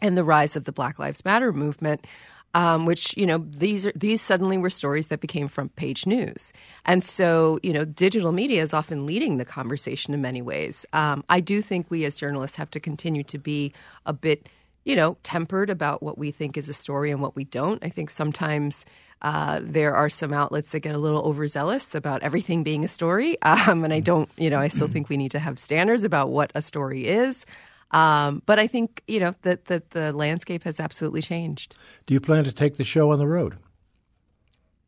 and 0.00 0.16
the 0.16 0.24
rise 0.24 0.56
of 0.56 0.64
the 0.64 0.72
Black 0.72 0.98
Lives 0.98 1.22
Matter 1.22 1.52
movement. 1.52 2.06
Um, 2.52 2.84
which 2.84 3.16
you 3.16 3.26
know 3.26 3.46
these 3.48 3.86
are 3.86 3.92
these 3.94 4.20
suddenly 4.20 4.58
were 4.58 4.70
stories 4.70 5.06
that 5.06 5.20
became 5.20 5.46
front 5.46 5.76
page 5.76 6.04
news, 6.04 6.52
and 6.84 7.04
so 7.04 7.60
you 7.62 7.72
know 7.72 7.84
digital 7.84 8.32
media 8.32 8.60
is 8.60 8.74
often 8.74 9.06
leading 9.06 9.36
the 9.36 9.44
conversation 9.44 10.14
in 10.14 10.20
many 10.20 10.42
ways. 10.42 10.84
Um, 10.92 11.22
I 11.28 11.38
do 11.38 11.62
think 11.62 11.86
we 11.90 12.04
as 12.04 12.16
journalists 12.16 12.56
have 12.56 12.68
to 12.72 12.80
continue 12.80 13.22
to 13.22 13.38
be 13.38 13.72
a 14.04 14.12
bit 14.12 14.48
you 14.84 14.96
know, 14.96 15.16
tempered 15.22 15.70
about 15.70 16.02
what 16.02 16.18
we 16.18 16.30
think 16.30 16.56
is 16.56 16.68
a 16.68 16.74
story 16.74 17.10
and 17.10 17.20
what 17.20 17.36
we 17.36 17.44
don't. 17.44 17.84
I 17.84 17.88
think 17.88 18.10
sometimes 18.10 18.84
uh, 19.22 19.60
there 19.62 19.94
are 19.94 20.08
some 20.08 20.32
outlets 20.32 20.70
that 20.70 20.80
get 20.80 20.94
a 20.94 20.98
little 20.98 21.22
overzealous 21.22 21.94
about 21.94 22.22
everything 22.22 22.62
being 22.62 22.84
a 22.84 22.88
story. 22.88 23.36
Um, 23.50 23.84
and 23.84 23.92
I 23.92 24.00
don't, 24.00 24.28
you 24.36 24.48
know, 24.48 24.58
I 24.58 24.68
still 24.68 24.88
think 24.88 25.08
we 25.08 25.16
need 25.16 25.32
to 25.32 25.38
have 25.38 25.58
standards 25.58 26.04
about 26.04 26.30
what 26.30 26.50
a 26.54 26.62
story 26.62 27.06
is. 27.06 27.44
Um, 27.90 28.42
but 28.46 28.58
I 28.58 28.66
think, 28.66 29.02
you 29.08 29.20
know, 29.20 29.34
that, 29.42 29.66
that 29.66 29.90
the 29.90 30.12
landscape 30.12 30.62
has 30.64 30.78
absolutely 30.78 31.20
changed. 31.20 31.74
Do 32.06 32.14
you 32.14 32.20
plan 32.20 32.44
to 32.44 32.52
take 32.52 32.76
the 32.76 32.84
show 32.84 33.10
on 33.10 33.18
the 33.18 33.26
road? 33.26 33.58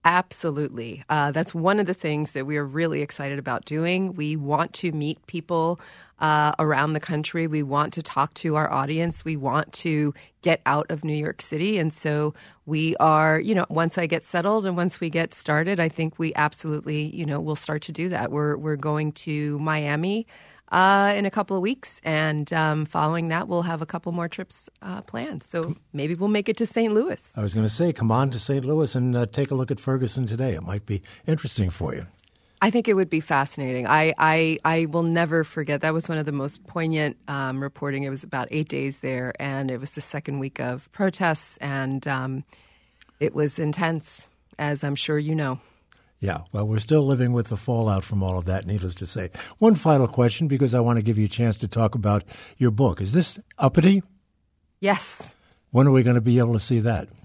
Absolutely. 0.05 1.05
Uh, 1.09 1.31
that's 1.31 1.55
one 1.55 1.79
of 1.79 1.87
the 1.87 1.95
things 1.95 2.33
that 2.33 2.45
we 2.45 2.57
are 2.57 2.67
really 2.67 3.03
excited 3.03 3.39
about 3.39 3.65
doing. 3.65 4.15
We 4.15 4.35
want 4.35 4.73
to 4.75 4.91
meet 4.91 5.25
people 5.27 5.79
uh, 6.19 6.53
around 6.59 6.93
the 6.93 7.01
country. 7.01 7.47
We 7.47 7.63
want 7.63 7.93
to 7.95 8.03
talk 8.03 8.35
to 8.35 8.57
our 8.57 8.71
audience. 8.71 9.25
We 9.25 9.37
want 9.37 9.73
to 9.75 10.13
get 10.43 10.61
out 10.67 10.91
of 10.91 11.05
New 11.05 11.15
York 11.15 11.41
City. 11.41 11.79
And 11.79 11.95
so 11.95 12.35
we 12.67 12.97
are, 12.97 13.39
you 13.39 13.55
know, 13.55 13.67
once 13.69 13.97
I 13.97 14.07
get 14.07 14.25
settled 14.25 14.67
and 14.67 14.77
once 14.77 15.01
we 15.01 15.09
get 15.09 15.35
started, 15.35 15.79
I 15.79 15.89
think 15.89 16.19
we 16.19 16.33
absolutely, 16.35 17.15
you 17.15 17.25
know, 17.25 17.41
will 17.41 17.57
start 17.57 17.83
to 17.83 17.93
do 17.93 18.09
that. 18.09 18.33
We're, 18.33 18.57
we're 18.57 18.77
going 18.77 19.13
to 19.13 19.59
Miami. 19.61 20.27
Uh, 20.73 21.13
in 21.15 21.27
a 21.27 21.31
couple 21.31 21.55
of 21.55 21.63
weeks. 21.63 22.01
And 22.03 22.51
um, 22.55 22.87
following 22.87 23.29
that, 23.29 23.47
we'll 23.47 23.61
have 23.61 23.83
a 23.83 23.87
couple 23.87 24.11
more 24.11 24.27
trips 24.27 24.71
uh, 24.81 25.03
planned. 25.03 25.43
So 25.43 25.77
maybe 25.93 26.15
we'll 26.15 26.31
make 26.31 26.49
it 26.49 26.57
to 26.57 26.67
St. 26.67 26.95
Louis. 26.95 27.31
I 27.37 27.43
was 27.43 27.53
going 27.53 27.67
to 27.67 27.75
say, 27.75 27.93
come 27.93 28.11
on 28.11 28.31
to 28.31 28.39
St. 28.39 28.65
Louis 28.65 28.95
and 28.95 29.15
uh, 29.15 29.27
take 29.27 29.51
a 29.51 29.55
look 29.55 29.71
at 29.71 29.79
Ferguson 29.79 30.27
today. 30.27 30.55
It 30.55 30.63
might 30.63 30.87
be 30.87 31.03
interesting 31.27 31.69
for 31.69 31.95
you. 31.95 32.07
I 32.63 32.71
think 32.71 32.89
it 32.89 32.95
would 32.95 33.11
be 33.11 33.21
fascinating. 33.21 33.87
I, 33.87 34.15
I, 34.17 34.59
I 34.65 34.87
will 34.87 35.03
never 35.03 35.45
forget. 35.45 35.81
That 35.81 35.93
was 35.93 36.09
one 36.09 36.17
of 36.17 36.27
the 36.27 36.33
most 36.33 36.65
poignant 36.65 37.19
um, 37.29 37.61
reporting. 37.61 38.05
It 38.05 38.11
was 38.11 38.23
about 38.23 38.49
eight 38.51 38.69
days 38.69 39.01
there, 39.01 39.35
and 39.39 39.69
it 39.69 39.79
was 39.79 39.91
the 39.91 40.01
second 40.01 40.39
week 40.39 40.59
of 40.59 40.91
protests, 40.93 41.59
and 41.59 42.07
um, 42.07 42.45
it 43.21 43.35
was 43.35 43.59
intense, 43.59 44.29
as 44.59 44.85
I'm 44.85 44.95
sure 44.95 45.19
you 45.19 45.35
know. 45.35 45.61
Yeah, 46.23 46.43
well, 46.53 46.69
we're 46.69 46.79
still 46.79 47.05
living 47.05 47.33
with 47.33 47.49
the 47.49 47.57
fallout 47.57 48.05
from 48.05 48.23
all 48.23 48.39
of 48.39 48.45
that, 48.45 48.65
needless 48.65 48.95
to 48.97 49.07
say. 49.07 49.31
One 49.59 49.75
final 49.75 50.07
question, 50.07 50.47
because 50.47 50.73
I 50.73 50.79
want 50.79 51.01
to 51.01 51.05
give 51.05 51.19
you 51.19 51.25
a 51.25 51.29
chance 51.29 51.57
to 51.57 51.69
talk 51.69 51.97
about 51.97 52.23
your 52.59 52.71
book. 52.71 53.01
Is 53.01 53.13
this 53.13 53.41
uppity? 53.59 54.05
Yes. 54.79 55.35
When 55.73 55.89
are 55.89 55.91
we 55.91 56.05
going 56.05 56.15
to 56.15 56.21
be 56.21 56.39
able 56.39 56.53
to 56.53 56.61
see 56.61 56.81
that? 56.81 57.09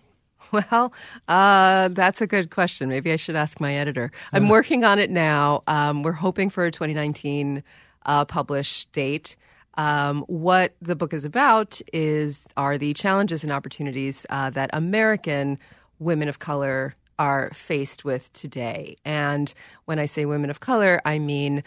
Well, 0.50 0.94
uh, 1.28 1.90
that's 1.90 2.22
a 2.22 2.28
good 2.28 2.52
question. 2.52 2.88
Maybe 2.88 3.12
I 3.12 3.18
should 3.18 3.36
ask 3.36 3.60
my 3.60 3.76
editor. 3.76 4.14
I'm 4.32 4.48
working 4.48 4.86
on 4.86 4.98
it 4.98 5.12
now. 5.12 5.62
Um, 5.68 6.04
we're 6.04 6.14
hoping 6.14 6.50
for 6.50 6.64
a 6.64 6.72
2019 6.72 7.62
uh, 8.06 8.24
published 8.24 8.90
date. 8.94 9.36
Um, 9.74 10.24
what 10.28 10.74
the 10.82 10.96
book 10.96 11.14
is 11.14 11.26
about 11.26 11.82
is 11.92 12.48
are 12.56 12.78
the 12.78 12.94
challenges 12.94 13.44
and 13.44 13.52
opportunities 13.52 14.26
uh, 14.30 14.50
that 14.52 14.70
American 14.72 15.60
women 16.00 16.30
of 16.30 16.40
color 16.40 16.96
are 17.20 17.52
faced 17.54 18.06
with 18.06 18.32
today. 18.34 18.96
And 19.06 19.54
when 19.86 20.00
I 20.00 20.06
say 20.06 20.26
women 20.26 20.50
of 20.50 20.60
color, 20.60 21.02
I 21.06 21.20
mean 21.20 21.64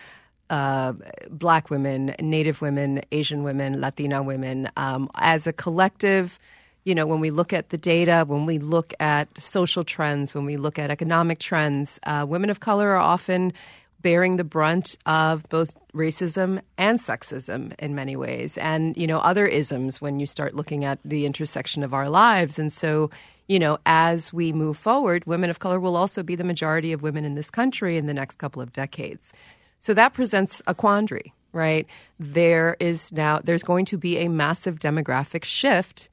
uh, 0.51 0.95
black 1.31 1.71
women, 1.71 2.15
Native 2.21 2.61
women, 2.61 3.03
Asian 3.13 3.45
women, 3.45 3.81
Latina 3.81 4.23
women. 4.23 4.69
Um, 4.77 5.09
as 5.15 5.47
a 5.47 5.53
collective, 5.53 6.39
you 6.85 6.95
know, 6.95 7.07
when 7.07 7.21
we 7.21 7.31
look 7.31 7.53
at 7.53 7.71
the 7.71 7.79
data, 7.79 8.25
when 8.27 8.47
we 8.47 8.59
look 8.59 8.93
at 9.01 9.29
social 9.39 9.85
trends, 9.85 10.35
when 10.35 10.45
we 10.45 10.57
look 10.57 10.79
at 10.79 10.91
economic 10.91 11.39
trends, 11.39 12.01
uh, 12.05 12.27
women 12.29 12.51
of 12.51 12.61
color 12.61 12.91
are 12.91 12.97
often 12.97 13.53
bearing 14.03 14.37
the 14.37 14.45
brunt 14.45 14.97
of 15.07 15.49
both 15.51 15.75
racism 15.93 16.61
and 16.79 16.99
sexism 16.99 17.75
in 17.79 17.95
many 17.95 18.17
ways, 18.17 18.57
and 18.59 18.97
you 18.97 19.07
know 19.07 19.19
other 19.19 19.47
isms 19.47 20.01
when 20.01 20.19
you 20.19 20.27
start 20.27 20.55
looking 20.55 20.85
at 20.85 20.99
the 21.05 21.27
intersection 21.27 21.83
of 21.83 21.93
our 21.93 22.09
lives. 22.09 22.59
And 22.59 22.73
so, 22.73 23.11
you 23.51 23.59
know, 23.59 23.79
as 23.85 24.33
we 24.33 24.53
move 24.53 24.77
forward, 24.77 25.27
women 25.27 25.51
of 25.51 25.59
color 25.59 25.81
will 25.81 25.97
also 25.97 26.23
be 26.23 26.37
the 26.37 26.45
majority 26.45 26.93
of 26.93 27.03
women 27.03 27.25
in 27.25 27.35
this 27.35 27.51
country 27.51 27.97
in 27.97 28.07
the 28.07 28.15
next 28.15 28.37
couple 28.37 28.63
of 28.63 28.73
decades. 28.73 29.33
So 29.81 29.93
that 29.93 30.15
presents 30.15 30.63
a 30.69 30.75
quandary, 30.75 31.35
right? 31.53 31.85
There 32.21 32.77
is 32.79 33.11
now 33.11 33.41
there's 33.43 33.65
going 33.65 33.87
to 33.87 33.99
be 33.99 34.19
a 34.19 34.29
massive 34.29 34.79
demographic 34.79 35.43
shift 35.43 36.11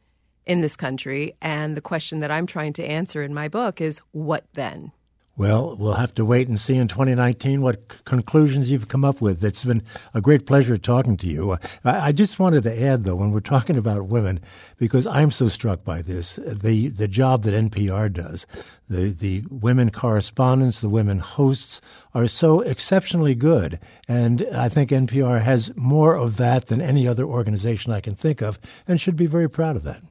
in 0.48 0.62
this 0.62 0.76
country, 0.76 1.36
and 1.40 1.78
the 1.78 1.82
question 1.82 2.22
that 2.22 2.32
I'm 2.32 2.48
trying 2.48 2.74
to 2.74 2.84
answer 2.84 3.22
in 3.22 3.36
my 3.36 3.50
book 3.50 3.82
is 3.82 4.02
what 4.14 4.46
then? 4.54 4.92
Well, 5.38 5.76
we'll 5.76 5.94
have 5.94 6.16
to 6.16 6.26
wait 6.26 6.48
and 6.48 6.60
see 6.60 6.78
in 6.78 6.88
2019 6.88 7.62
what 7.62 7.76
c- 7.92 8.00
conclusions 8.06 8.72
you've 8.72 8.88
come 8.88 9.06
up 9.06 9.22
with. 9.22 9.44
It's 9.44 9.64
been 9.64 9.84
a 10.16 10.20
great 10.20 10.48
pleasure 10.48 10.78
talking 10.78 11.16
to 11.18 11.28
you. 11.28 11.54
I, 11.86 12.08
I 12.08 12.12
just 12.12 12.40
wanted 12.40 12.64
to 12.64 12.82
add, 12.82 13.04
though, 13.04 13.16
when 13.16 13.30
we're 13.32 13.42
talking 13.42 13.78
about 13.78 14.08
women, 14.08 14.40
because 14.80 15.06
I'm 15.06 15.30
so 15.30 15.48
struck 15.48 15.84
by 15.84 16.02
this, 16.02 16.40
the 16.44 16.88
the 16.88 17.08
job 17.08 17.44
that 17.44 17.54
NPR 17.54 18.12
does, 18.12 18.48
the 18.90 19.12
the 19.12 19.44
women 19.52 19.92
correspondents, 19.92 20.82
the 20.82 20.90
women 20.90 21.20
hosts 21.20 21.82
are 22.16 22.28
so 22.28 22.62
exceptionally 22.62 23.36
good, 23.36 23.80
and 24.08 24.44
I 24.52 24.70
think 24.70 24.90
NPR 24.90 25.44
has 25.44 25.72
more 25.76 26.16
of 26.16 26.38
that 26.38 26.66
than 26.66 26.82
any 26.82 27.08
other 27.08 27.26
organization 27.26 27.92
I 27.92 28.02
can 28.02 28.16
think 28.16 28.42
of, 28.42 28.58
and 28.88 29.00
should 29.00 29.16
be 29.16 29.28
very 29.28 29.48
proud 29.52 29.76
of 29.76 29.84
that. 29.84 30.02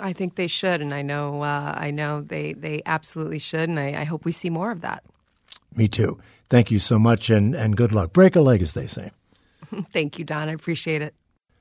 I 0.00 0.12
think 0.12 0.34
they 0.34 0.46
should, 0.46 0.80
and 0.80 0.92
I 0.94 1.02
know 1.02 1.42
uh, 1.42 1.74
I 1.76 1.90
know 1.90 2.22
they 2.22 2.54
they 2.54 2.82
absolutely 2.86 3.38
should, 3.38 3.68
and 3.68 3.78
I, 3.78 4.00
I 4.00 4.04
hope 4.04 4.24
we 4.24 4.32
see 4.32 4.50
more 4.50 4.70
of 4.70 4.80
that. 4.80 5.04
Me 5.74 5.88
too. 5.88 6.18
Thank 6.48 6.70
you 6.70 6.78
so 6.78 6.98
much, 6.98 7.30
and, 7.30 7.54
and 7.54 7.76
good 7.76 7.92
luck. 7.92 8.12
Break 8.12 8.34
a 8.34 8.40
leg, 8.40 8.60
as 8.60 8.72
they 8.72 8.86
say. 8.88 9.12
Thank 9.92 10.18
you, 10.18 10.24
Don. 10.24 10.48
I 10.48 10.52
appreciate 10.52 11.00
it. 11.00 11.14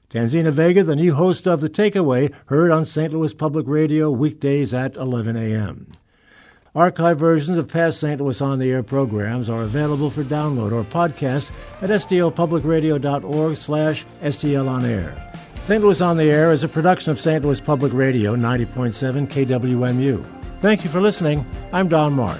Tanzina 0.09 0.51
Vega, 0.51 0.83
the 0.83 0.95
new 0.95 1.13
host 1.13 1.47
of 1.47 1.61
The 1.61 1.69
Takeaway, 1.69 2.33
heard 2.47 2.71
on 2.71 2.83
St. 2.83 3.13
Louis 3.13 3.33
Public 3.35 3.67
Radio 3.67 4.09
weekdays 4.09 4.73
at 4.73 4.95
11 4.95 5.35
a.m. 5.35 5.91
Archive 6.73 7.19
versions 7.19 7.59
of 7.59 7.67
past 7.67 7.99
St. 7.99 8.19
Louis 8.19 8.41
on 8.41 8.57
the 8.57 8.71
Air 8.71 8.81
programs 8.81 9.49
are 9.49 9.61
available 9.61 10.09
for 10.09 10.23
download 10.23 10.71
or 10.71 10.83
podcast 10.83 11.51
at 11.81 11.91
stlpublicradio.org 11.91 13.55
slash 13.55 14.05
stlonair. 14.23 15.48
St. 15.63 15.83
Louis 15.83 16.01
on 16.01 16.17
the 16.17 16.23
Air 16.31 16.51
is 16.51 16.63
a 16.63 16.67
production 16.67 17.11
of 17.11 17.19
St. 17.19 17.43
Louis 17.43 17.59
Public 17.59 17.93
Radio 17.93 18.35
90.7 18.35 19.27
KWMU. 19.27 20.25
Thank 20.61 20.83
you 20.83 20.89
for 20.89 20.99
listening. 20.99 21.45
I'm 21.71 21.87
Don 21.87 22.13
Marsh. 22.13 22.39